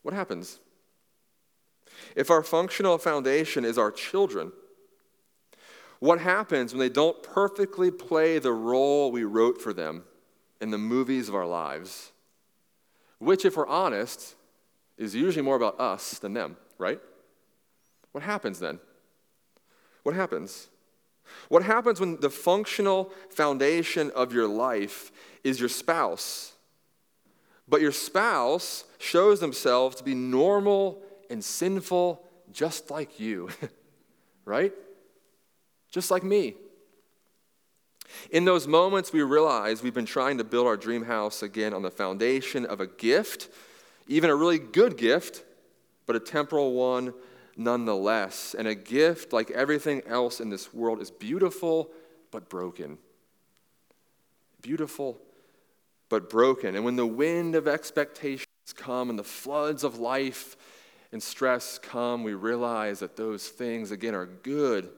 What 0.03 0.13
happens? 0.13 0.59
If 2.15 2.29
our 2.29 2.43
functional 2.43 2.97
foundation 2.97 3.65
is 3.65 3.77
our 3.77 3.91
children, 3.91 4.51
what 5.99 6.19
happens 6.19 6.73
when 6.73 6.79
they 6.79 6.89
don't 6.89 7.23
perfectly 7.23 7.89
play 7.89 8.37
the 8.37 8.51
role 8.51 9.11
we 9.11 9.23
wrote 9.23 9.61
for 9.61 9.73
them 9.73 10.03
in 10.59 10.69
the 10.69 10.77
movies 10.77 11.29
of 11.29 11.35
our 11.35 11.45
lives? 11.45 12.11
Which, 13.19 13.45
if 13.45 13.55
we're 13.55 13.67
honest, 13.67 14.35
is 14.97 15.15
usually 15.15 15.43
more 15.43 15.55
about 15.55 15.79
us 15.79 16.19
than 16.19 16.33
them, 16.33 16.57
right? 16.77 16.99
What 18.11 18.23
happens 18.23 18.59
then? 18.59 18.79
What 20.03 20.13
happens? 20.13 20.67
What 21.49 21.63
happens 21.63 21.99
when 21.99 22.19
the 22.19 22.29
functional 22.29 23.11
foundation 23.29 24.11
of 24.11 24.33
your 24.33 24.47
life 24.47 25.11
is 25.43 25.59
your 25.59 25.69
spouse, 25.69 26.53
but 27.67 27.81
your 27.81 27.91
spouse 27.91 28.85
shows 28.99 29.39
themselves 29.39 29.95
to 29.97 30.03
be 30.03 30.15
normal 30.15 31.01
and 31.29 31.43
sinful 31.43 32.23
just 32.51 32.91
like 32.91 33.19
you, 33.19 33.49
right? 34.45 34.73
Just 35.91 36.11
like 36.11 36.23
me. 36.23 36.55
In 38.31 38.45
those 38.45 38.67
moments, 38.67 39.11
we 39.11 39.21
realize 39.21 39.81
we've 39.81 39.93
been 39.93 40.05
trying 40.05 40.37
to 40.37 40.43
build 40.43 40.67
our 40.67 40.77
dream 40.77 41.05
house 41.05 41.41
again 41.41 41.73
on 41.73 41.81
the 41.81 41.91
foundation 41.91 42.65
of 42.65 42.79
a 42.79 42.87
gift, 42.87 43.49
even 44.07 44.29
a 44.29 44.35
really 44.35 44.59
good 44.59 44.97
gift, 44.97 45.43
but 46.05 46.15
a 46.15 46.19
temporal 46.19 46.73
one 46.73 47.13
nonetheless. 47.57 48.55
And 48.57 48.67
a 48.67 48.75
gift, 48.75 49.33
like 49.33 49.51
everything 49.51 50.01
else 50.07 50.39
in 50.39 50.49
this 50.49 50.73
world, 50.73 51.01
is 51.01 51.11
beautiful 51.11 51.89
but 52.31 52.49
broken. 52.49 52.97
Beautiful 54.61 55.19
but 56.09 56.29
broken. 56.29 56.75
And 56.75 56.85
when 56.85 56.95
the 56.95 57.05
wind 57.05 57.55
of 57.55 57.67
expectations 57.67 58.47
come 58.75 59.09
and 59.09 59.17
the 59.17 59.23
floods 59.23 59.83
of 59.83 59.99
life 59.99 60.55
and 61.11 61.21
stress 61.21 61.77
come, 61.79 62.23
we 62.23 62.33
realize 62.33 62.99
that 62.99 63.15
those 63.15 63.47
things, 63.47 63.91
again, 63.91 64.15
are 64.15 64.25
good, 64.25 64.89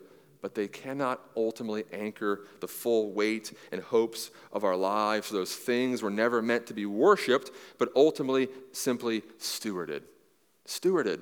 but 0.41 0.56
they 0.56 0.68
cannot 0.68 1.20
ultimately 1.36 1.84
anchor 1.91 2.41
the 2.60 2.68
full 2.68 3.12
weight 3.12 3.52
and 3.72 3.82
hopes 3.82 4.30
of 4.54 4.63
our 4.63 4.76
lives. 4.76 5.30
Those 5.30 5.56
things 5.56 6.04
were 6.04 6.12
never 6.12 6.41
meant 6.41 6.68
to 6.68 6.74
be 6.74 6.86
worshiped, 6.86 7.52
but 7.78 7.91
ultimately 7.96 8.50
simply 8.72 9.22
stewarded. 9.39 10.04
Stewarded 10.68 11.22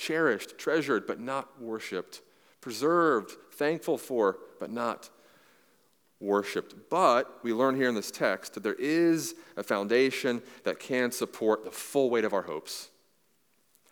cherished, 0.00 0.58
treasured, 0.58 1.06
but 1.06 1.20
not 1.20 1.60
worshiped, 1.60 2.22
preserved, 2.60 3.32
thankful 3.52 3.98
for, 3.98 4.38
but 4.58 4.70
not 4.70 5.10
worshiped. 6.18 6.74
But 6.90 7.38
we 7.42 7.52
learn 7.52 7.76
here 7.76 7.88
in 7.88 7.94
this 7.94 8.10
text 8.10 8.54
that 8.54 8.62
there 8.62 8.74
is 8.74 9.34
a 9.56 9.62
foundation 9.62 10.42
that 10.64 10.80
can 10.80 11.12
support 11.12 11.64
the 11.64 11.70
full 11.70 12.10
weight 12.10 12.24
of 12.24 12.32
our 12.32 12.42
hopes. 12.42 12.88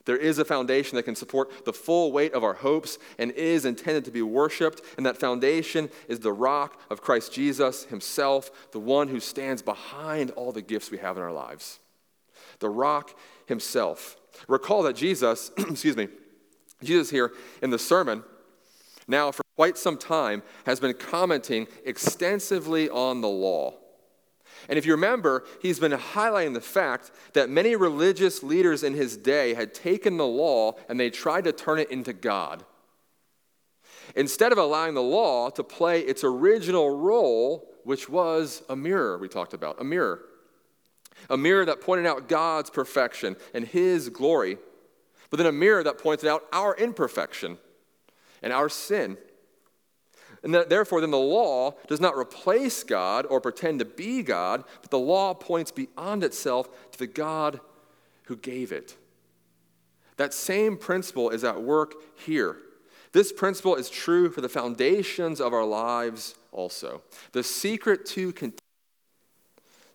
There 0.07 0.17
is 0.17 0.39
a 0.39 0.45
foundation 0.45 0.97
that 0.97 1.03
can 1.03 1.15
support 1.15 1.67
the 1.67 1.73
full 1.75 2.13
weight 2.13 2.33
of 2.33 2.43
our 2.43 2.55
hopes 2.55 2.99
and 3.19 3.31
is 3.33 3.67
intended 3.67 4.07
to 4.07 4.11
be 4.11 4.23
worshiped, 4.23 4.81
and 4.97 5.05
that 5.05 5.19
foundation 5.19 5.91
is 6.09 6.21
the 6.21 6.33
rock 6.33 6.81
of 6.89 7.03
Christ 7.03 7.31
Jesus 7.35 7.85
himself, 7.85 8.71
the 8.73 8.81
one 8.81 9.09
who 9.09 9.21
stands 9.21 9.61
behind 9.61 10.31
all 10.31 10.51
the 10.51 10.63
gifts 10.63 10.91
we 10.91 10.97
have 10.97 11.19
in 11.19 11.23
our 11.23 11.33
lives. 11.33 11.79
The 12.61 12.69
rock 12.69 13.17
himself. 13.47 14.17
Recall 14.47 14.83
that 14.85 14.97
Jesus, 14.97 15.51
excuse 15.59 15.97
me, 15.97 16.09
Jesus 16.83 17.11
here 17.11 17.33
in 17.63 17.71
the 17.71 17.79
sermon, 17.79 18.23
now 19.07 19.33
for 19.33 19.43
quite 19.57 19.77
some 19.77 19.97
time, 19.97 20.43
has 20.67 20.79
been 20.81 20.95
commenting 20.95 21.67
extensively 21.85 22.89
on 22.89 23.21
the 23.21 23.29
law. 23.29 23.75
And 24.69 24.79
if 24.79 24.85
you 24.85 24.93
remember, 24.93 25.45
he's 25.63 25.79
been 25.79 25.93
highlighting 25.93 26.55
the 26.55 26.61
fact 26.61 27.11
that 27.33 27.49
many 27.49 27.75
religious 27.77 28.43
leaders 28.43 28.83
in 28.83 28.95
his 28.95 29.17
day 29.17 29.55
had 29.55 29.73
taken 29.73 30.17
the 30.17 30.27
law 30.27 30.75
and 30.89 30.99
they 30.99 31.11
tried 31.11 31.45
to 31.45 31.53
turn 31.53 31.79
it 31.79 31.91
into 31.91 32.13
God. 32.13 32.65
instead 34.17 34.53
of 34.53 34.59
allowing 34.59 34.95
the 34.95 35.03
law 35.03 35.51
to 35.51 35.63
play 35.63 36.01
its 36.01 36.25
original 36.25 36.97
role, 36.97 37.69
which 37.85 38.09
was 38.09 38.63
a 38.69 38.77
mirror, 38.77 39.19
we 39.19 39.29
talked 39.29 39.55
about, 39.55 39.81
a 39.81 39.85
mirror. 39.85 40.23
A 41.31 41.37
mirror 41.37 41.65
that 41.65 41.81
pointed 41.81 42.07
out 42.07 42.29
God's 42.29 42.71
perfection 42.71 43.37
and 43.53 43.65
His 43.65 44.09
glory, 44.09 44.59
but 45.31 45.37
then 45.37 45.47
a 45.47 45.53
mirror 45.53 45.83
that 45.83 45.99
pointed 45.99 46.29
out 46.29 46.45
our 46.53 46.75
imperfection 46.77 47.59
and 48.43 48.53
our 48.53 48.69
sin. 48.69 49.19
And 50.43 50.55
that, 50.55 50.69
therefore, 50.69 51.01
then 51.01 51.11
the 51.11 51.19
law 51.19 51.75
does 51.89 52.01
not 52.01 52.17
replace 52.17 52.85
God 52.85 53.27
or 53.27 53.41
pretend 53.41 53.81
to 53.81 53.85
be 53.85 54.23
God, 54.23 54.65
but 54.81 54.91
the 54.91 54.99
law 54.99 55.35
points 55.35 55.73
beyond 55.73 56.23
itself 56.23 56.69
to 56.93 56.99
the 56.99 57.07
God 57.07 57.61
who 58.25 58.37
gave 58.37 58.71
it. 58.71 58.97
That 60.17 60.35
same 60.35 60.77
principle 60.77 61.31
is 61.31 61.45
at 61.45 61.63
work 61.63 61.95
here. 62.17 62.57
This 63.13 63.33
principle 63.33 63.75
is 63.75 63.89
true 63.89 64.31
for 64.31 64.41
the 64.41 64.49
foundations 64.49 65.41
of 65.41 65.53
our 65.53 65.65
lives 65.65 66.35
also. 66.53 67.03
The 67.33 67.43
secret 67.43 68.07
to. 68.07 68.33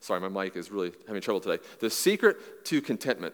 Sorry, 0.04 0.20
my 0.20 0.28
mic 0.28 0.58
is 0.58 0.70
really 0.70 0.92
having 1.08 1.22
trouble 1.22 1.39
today. 1.39 1.63
The 1.80 1.89
secret 1.89 2.66
to 2.66 2.82
contentment 2.82 3.34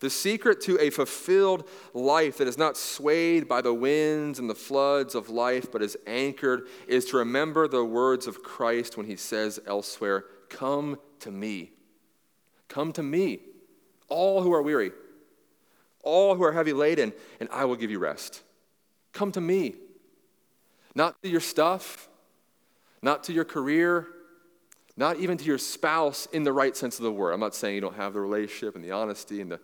the 0.00 0.10
secret 0.10 0.60
to 0.62 0.78
a 0.78 0.90
fulfilled 0.90 1.66
life 1.94 2.36
that 2.36 2.46
is 2.46 2.58
not 2.58 2.76
swayed 2.76 3.48
by 3.48 3.62
the 3.62 3.72
winds 3.72 4.38
and 4.38 4.48
the 4.48 4.54
floods 4.54 5.14
of 5.14 5.30
life, 5.30 5.72
but 5.72 5.82
is 5.82 5.96
anchored, 6.06 6.68
is 6.86 7.06
to 7.06 7.16
remember 7.16 7.66
the 7.66 7.82
words 7.82 8.26
of 8.26 8.42
Christ 8.42 8.98
when 8.98 9.06
he 9.06 9.16
says 9.16 9.58
elsewhere, 9.66 10.24
Come 10.50 10.98
to 11.20 11.30
me. 11.30 11.72
Come 12.68 12.92
to 12.92 13.02
me, 13.02 13.40
all 14.08 14.42
who 14.42 14.52
are 14.52 14.62
weary, 14.62 14.92
all 16.02 16.34
who 16.34 16.44
are 16.44 16.52
heavy 16.52 16.74
laden, 16.74 17.14
and 17.40 17.48
I 17.50 17.64
will 17.64 17.76
give 17.76 17.90
you 17.90 17.98
rest. 17.98 18.42
Come 19.14 19.32
to 19.32 19.40
me. 19.40 19.76
Not 20.94 21.20
to 21.22 21.28
your 21.30 21.40
stuff, 21.40 22.08
not 23.00 23.24
to 23.24 23.32
your 23.32 23.44
career, 23.46 24.06
not 25.00 25.16
even 25.16 25.38
to 25.38 25.44
your 25.44 25.56
spouse 25.56 26.26
in 26.26 26.44
the 26.44 26.52
right 26.52 26.76
sense 26.76 26.98
of 26.98 27.04
the 27.04 27.10
word. 27.10 27.32
I'm 27.32 27.40
not 27.40 27.54
saying 27.54 27.74
you 27.74 27.80
don't 27.80 27.96
have 27.96 28.12
the 28.12 28.20
relationship 28.20 28.76
and 28.76 28.84
the 28.84 28.90
honesty 28.90 29.40
and 29.40 29.50
the 29.50 29.58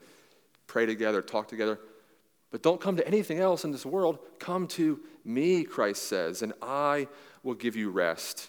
pray 0.66 0.87
together, 0.87 1.20
talk 1.20 1.46
together. 1.46 1.79
But 2.51 2.62
don't 2.62 2.81
come 2.81 2.96
to 2.96 3.07
anything 3.07 3.38
else 3.38 3.62
in 3.62 3.70
this 3.70 3.85
world. 3.85 4.18
Come 4.38 4.66
to 4.68 4.99
me, 5.27 5.62
Christ 5.62 6.05
says, 6.05 6.40
and 6.40 6.55
I 6.62 7.07
will 7.42 7.53
give 7.53 7.77
you 7.77 7.90
rest. 7.90 8.49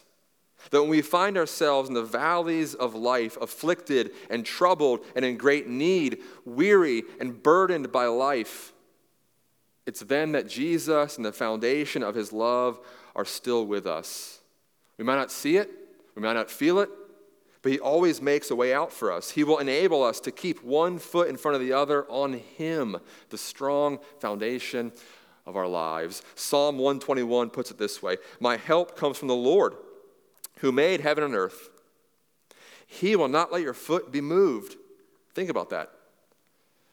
That 0.71 0.79
when 0.79 0.89
we 0.89 1.01
find 1.01 1.37
ourselves 1.37 1.89
in 1.89 1.93
the 1.93 2.03
valleys 2.03 2.73
of 2.73 2.95
life, 2.95 3.37
afflicted 3.41 4.11
and 4.29 4.45
troubled 4.45 5.01
and 5.13 5.25
in 5.25 5.35
great 5.35 5.67
need, 5.67 6.19
weary 6.45 7.03
and 7.19 7.43
burdened 7.43 7.91
by 7.91 8.05
life, 8.05 8.71
it's 9.85 9.99
then 9.99 10.31
that 10.31 10.47
Jesus 10.47 11.17
and 11.17 11.25
the 11.25 11.33
foundation 11.33 12.01
of 12.01 12.15
his 12.15 12.31
love 12.31 12.79
are 13.13 13.25
still 13.25 13.65
with 13.65 13.85
us. 13.85 14.39
We 14.97 15.03
might 15.03 15.15
not 15.15 15.31
see 15.31 15.57
it, 15.57 15.69
we 16.17 16.23
might 16.23 16.33
not 16.33 16.49
feel 16.49 16.79
it, 16.79 16.89
but 17.61 17.71
He 17.71 17.79
always 17.79 18.23
makes 18.23 18.49
a 18.49 18.55
way 18.55 18.73
out 18.73 18.91
for 18.91 19.11
us. 19.11 19.29
He 19.29 19.43
will 19.43 19.59
enable 19.59 20.01
us 20.01 20.19
to 20.21 20.31
keep 20.31 20.63
one 20.63 20.97
foot 20.97 21.29
in 21.29 21.37
front 21.37 21.53
of 21.53 21.61
the 21.61 21.73
other 21.73 22.09
on 22.09 22.33
Him, 22.33 22.97
the 23.29 23.37
strong 23.37 23.99
foundation 24.19 24.91
of 25.45 25.55
our 25.55 25.67
lives. 25.67 26.23
Psalm 26.33 26.79
121 26.79 27.51
puts 27.51 27.69
it 27.69 27.77
this 27.77 28.01
way 28.01 28.17
My 28.39 28.57
help 28.57 28.97
comes 28.97 29.19
from 29.19 29.27
the 29.27 29.35
Lord, 29.35 29.75
who 30.61 30.71
made 30.71 31.01
heaven 31.01 31.23
and 31.23 31.35
earth. 31.35 31.69
He 32.87 33.15
will 33.15 33.27
not 33.27 33.53
let 33.53 33.61
your 33.61 33.75
foot 33.75 34.11
be 34.11 34.19
moved. 34.19 34.75
Think 35.35 35.51
about 35.51 35.69
that. 35.69 35.91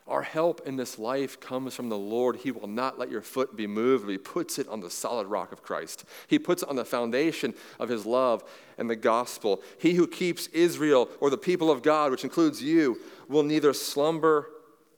Our 0.07 0.23
help 0.23 0.67
in 0.67 0.77
this 0.77 0.99
life 0.99 1.41
comes 1.41 1.75
from 1.75 1.89
the 1.89 1.97
Lord. 1.97 2.37
He 2.37 2.51
will 2.51 2.69
not 2.69 2.99
let 2.99 3.11
your 3.11 3.23
foot 3.23 3.57
be 3.57 3.67
moved. 3.67 4.09
He 4.09 4.19
puts 4.19 4.59
it 4.59 4.69
on 4.69 4.81
the 4.81 4.91
solid 4.91 5.29
rock 5.29 5.51
of 5.51 5.63
Christ. 5.63 6.05
He 6.29 6.39
puts 6.39 6.63
it 6.63 6.69
on 6.69 6.77
the 6.77 6.85
foundation 6.85 7.55
of 7.81 7.89
His 7.89 8.05
love 8.05 8.45
and 8.77 8.91
the 8.91 8.97
gospel. 8.97 9.63
He 9.79 9.95
who 9.95 10.07
keeps 10.07 10.49
Israel 10.49 11.09
or 11.21 11.31
the 11.31 11.39
people 11.39 11.71
of 11.71 11.83
God, 11.83 12.11
which 12.11 12.25
includes 12.25 12.63
you, 12.63 13.01
will 13.29 13.43
neither 13.43 13.73
slumber 13.73 14.51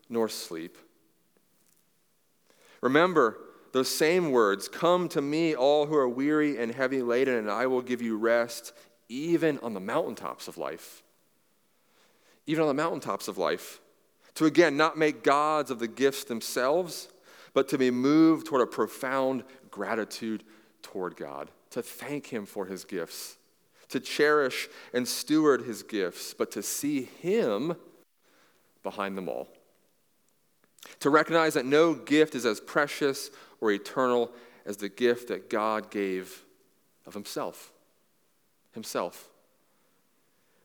nor 0.08 0.28
sleep. 0.28 0.76
Remember 2.80 3.38
those 3.70 3.88
same 3.88 4.32
words 4.32 4.68
Come 4.68 5.08
to 5.10 5.22
me, 5.22 5.54
all 5.54 5.86
who 5.86 5.94
are 5.94 6.08
weary 6.08 6.58
and 6.58 6.74
heavy 6.74 7.02
laden, 7.02 7.36
and 7.36 7.50
I 7.50 7.68
will 7.68 7.82
give 7.82 8.02
you 8.02 8.16
rest, 8.16 8.72
even 9.08 9.60
on 9.60 9.72
the 9.72 9.80
mountaintops 9.80 10.48
of 10.48 10.58
life. 10.58 11.04
Even 12.48 12.62
on 12.62 12.68
the 12.68 12.82
mountaintops 12.82 13.28
of 13.28 13.38
life 13.38 13.80
to 14.36 14.44
again 14.44 14.76
not 14.76 14.96
make 14.96 15.22
gods 15.22 15.70
of 15.70 15.78
the 15.78 15.88
gifts 15.88 16.24
themselves, 16.24 17.08
but 17.52 17.68
to 17.68 17.78
be 17.78 17.90
moved 17.90 18.46
toward 18.46 18.62
a 18.62 18.66
profound 18.66 19.42
gratitude 19.70 20.44
toward 20.82 21.16
God, 21.16 21.50
to 21.70 21.82
thank 21.82 22.26
Him 22.26 22.46
for 22.46 22.66
His 22.66 22.84
gifts, 22.84 23.38
to 23.88 23.98
cherish 23.98 24.68
and 24.92 25.08
steward 25.08 25.62
His 25.62 25.82
gifts, 25.82 26.34
but 26.34 26.50
to 26.52 26.62
see 26.62 27.02
Him 27.20 27.76
behind 28.82 29.16
them 29.16 29.28
all. 29.28 29.48
To 31.00 31.10
recognize 31.10 31.54
that 31.54 31.66
no 31.66 31.94
gift 31.94 32.34
is 32.34 32.46
as 32.46 32.60
precious 32.60 33.30
or 33.60 33.72
eternal 33.72 34.30
as 34.66 34.76
the 34.76 34.88
gift 34.88 35.28
that 35.28 35.48
God 35.48 35.90
gave 35.90 36.44
of 37.06 37.14
Himself. 37.14 37.72
Himself. 38.72 39.30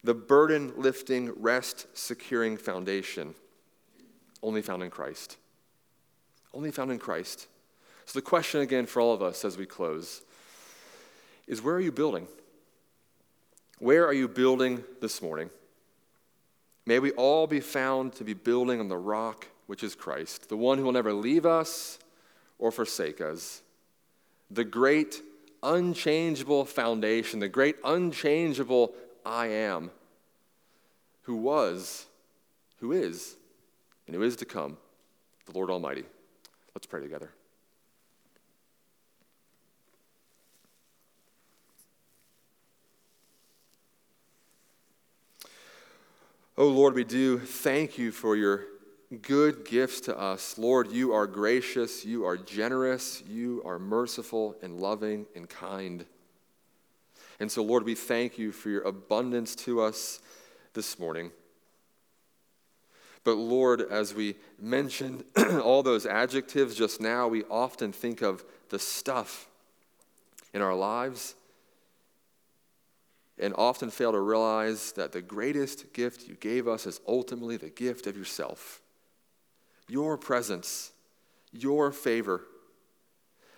The 0.03 0.13
burden 0.13 0.73
lifting, 0.75 1.31
rest 1.39 1.87
securing 1.93 2.57
foundation 2.57 3.35
only 4.43 4.61
found 4.61 4.83
in 4.83 4.89
Christ. 4.89 5.37
Only 6.53 6.71
found 6.71 6.91
in 6.91 6.99
Christ. 6.99 7.47
So, 8.05 8.17
the 8.17 8.23
question 8.23 8.61
again 8.61 8.85
for 8.85 9.01
all 9.01 9.13
of 9.13 9.21
us 9.21 9.45
as 9.45 9.57
we 9.57 9.65
close 9.65 10.21
is 11.47 11.61
where 11.61 11.75
are 11.75 11.81
you 11.81 11.91
building? 11.91 12.27
Where 13.79 14.05
are 14.05 14.13
you 14.13 14.27
building 14.27 14.83
this 14.99 15.21
morning? 15.21 15.49
May 16.85 16.99
we 16.99 17.11
all 17.11 17.47
be 17.47 17.59
found 17.59 18.13
to 18.13 18.23
be 18.23 18.33
building 18.33 18.79
on 18.79 18.89
the 18.89 18.97
rock, 18.97 19.47
which 19.67 19.83
is 19.83 19.95
Christ, 19.95 20.49
the 20.49 20.57
one 20.57 20.77
who 20.77 20.85
will 20.85 20.91
never 20.91 21.13
leave 21.13 21.45
us 21.45 21.99
or 22.59 22.71
forsake 22.71 23.21
us. 23.21 23.61
The 24.49 24.63
great, 24.63 25.21
unchangeable 25.63 26.65
foundation, 26.65 27.39
the 27.39 27.47
great, 27.47 27.75
unchangeable 27.83 28.93
I 29.25 29.47
am, 29.47 29.91
who 31.23 31.35
was, 31.35 32.05
who 32.79 32.91
is, 32.91 33.35
and 34.11 34.17
who 34.17 34.23
is 34.23 34.35
to 34.35 34.43
come, 34.43 34.75
the 35.45 35.53
Lord 35.53 35.69
Almighty. 35.69 36.03
Let's 36.75 36.85
pray 36.85 36.99
together. 36.99 37.31
Oh 46.57 46.67
Lord, 46.67 46.93
we 46.93 47.05
do 47.05 47.39
thank 47.39 47.97
you 47.97 48.11
for 48.11 48.35
your 48.35 48.65
good 49.21 49.63
gifts 49.63 50.01
to 50.01 50.19
us. 50.19 50.57
Lord, 50.57 50.91
you 50.91 51.13
are 51.13 51.25
gracious, 51.25 52.03
you 52.03 52.25
are 52.25 52.35
generous, 52.35 53.23
you 53.25 53.61
are 53.63 53.79
merciful 53.79 54.57
and 54.61 54.81
loving 54.81 55.25
and 55.37 55.47
kind. 55.47 56.05
And 57.39 57.49
so, 57.49 57.63
Lord, 57.63 57.85
we 57.85 57.95
thank 57.95 58.37
you 58.37 58.51
for 58.51 58.69
your 58.69 58.81
abundance 58.81 59.55
to 59.55 59.79
us 59.79 60.19
this 60.73 60.99
morning. 60.99 61.31
But 63.23 63.35
Lord, 63.35 63.81
as 63.81 64.13
we 64.13 64.35
mentioned 64.59 65.23
all 65.63 65.83
those 65.83 66.05
adjectives 66.05 66.75
just 66.75 66.99
now, 66.99 67.27
we 67.27 67.43
often 67.43 67.91
think 67.91 68.21
of 68.21 68.43
the 68.69 68.79
stuff 68.79 69.47
in 70.53 70.61
our 70.61 70.75
lives 70.75 71.35
and 73.37 73.53
often 73.55 73.89
fail 73.89 74.11
to 74.11 74.19
realize 74.19 74.91
that 74.93 75.11
the 75.11 75.21
greatest 75.21 75.93
gift 75.93 76.27
you 76.27 76.35
gave 76.35 76.67
us 76.67 76.85
is 76.85 76.99
ultimately 77.07 77.57
the 77.57 77.69
gift 77.69 78.07
of 78.07 78.17
yourself. 78.17 78.81
Your 79.87 80.17
presence, 80.17 80.91
your 81.51 81.91
favor, 81.91 82.41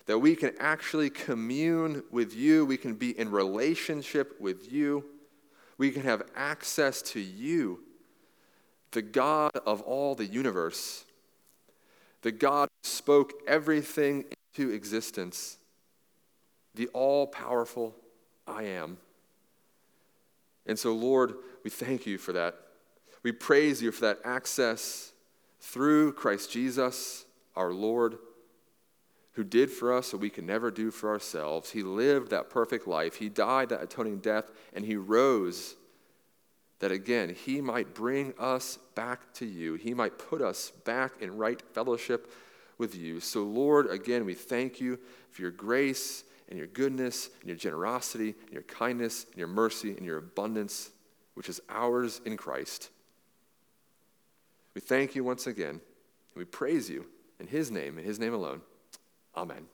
that 0.06 0.18
we 0.18 0.36
can 0.36 0.52
actually 0.58 1.10
commune 1.10 2.02
with 2.10 2.34
you, 2.34 2.66
we 2.66 2.76
can 2.76 2.94
be 2.94 3.18
in 3.18 3.30
relationship 3.30 4.40
with 4.40 4.70
you, 4.70 5.04
we 5.78 5.90
can 5.90 6.02
have 6.02 6.22
access 6.34 7.00
to 7.02 7.20
you 7.20 7.80
the 8.94 9.02
God 9.02 9.50
of 9.66 9.82
all 9.82 10.14
the 10.14 10.24
universe, 10.24 11.04
the 12.22 12.32
God 12.32 12.68
who 12.82 12.88
spoke 12.88 13.34
everything 13.46 14.24
into 14.56 14.72
existence, 14.72 15.58
the 16.74 16.86
all 16.88 17.26
powerful 17.26 17.94
I 18.46 18.62
am. 18.64 18.96
And 20.66 20.78
so, 20.78 20.94
Lord, 20.94 21.34
we 21.62 21.70
thank 21.70 22.06
you 22.06 22.16
for 22.16 22.32
that. 22.32 22.54
We 23.22 23.32
praise 23.32 23.82
you 23.82 23.92
for 23.92 24.02
that 24.02 24.20
access 24.24 25.12
through 25.60 26.12
Christ 26.12 26.50
Jesus, 26.50 27.26
our 27.56 27.72
Lord, 27.72 28.16
who 29.32 29.44
did 29.44 29.70
for 29.70 29.92
us 29.92 30.12
what 30.12 30.22
we 30.22 30.30
could 30.30 30.44
never 30.44 30.70
do 30.70 30.90
for 30.90 31.10
ourselves. 31.10 31.70
He 31.70 31.82
lived 31.82 32.30
that 32.30 32.48
perfect 32.48 32.86
life, 32.86 33.16
He 33.16 33.28
died 33.28 33.70
that 33.70 33.82
atoning 33.82 34.18
death, 34.18 34.50
and 34.72 34.84
He 34.84 34.96
rose 34.96 35.74
that 36.78 36.92
again, 36.92 37.34
He 37.34 37.60
might 37.60 37.94
bring 37.94 38.34
us 38.38 38.78
back 38.94 39.32
to 39.34 39.46
you. 39.46 39.74
He 39.74 39.94
might 39.94 40.18
put 40.18 40.40
us 40.42 40.70
back 40.84 41.20
in 41.20 41.36
right 41.36 41.60
fellowship 41.72 42.32
with 42.78 42.94
you. 42.94 43.20
So, 43.20 43.42
Lord, 43.42 43.88
again, 43.90 44.24
we 44.24 44.34
thank 44.34 44.80
you 44.80 44.98
for 45.30 45.42
your 45.42 45.50
grace 45.50 46.24
and 46.48 46.58
your 46.58 46.66
goodness 46.68 47.30
and 47.40 47.48
your 47.48 47.56
generosity 47.56 48.34
and 48.44 48.52
your 48.52 48.62
kindness 48.62 49.26
and 49.30 49.38
your 49.38 49.48
mercy 49.48 49.90
and 49.96 50.04
your 50.04 50.18
abundance, 50.18 50.90
which 51.34 51.48
is 51.48 51.60
ours 51.68 52.20
in 52.24 52.36
Christ. 52.36 52.90
We 54.74 54.80
thank 54.80 55.14
you 55.14 55.24
once 55.24 55.46
again, 55.46 55.70
and 55.70 55.80
we 56.36 56.44
praise 56.44 56.90
you 56.90 57.06
in 57.38 57.46
his 57.46 57.70
name, 57.70 57.98
in 57.98 58.04
his 58.04 58.18
name 58.18 58.34
alone. 58.34 58.60
Amen. 59.36 59.66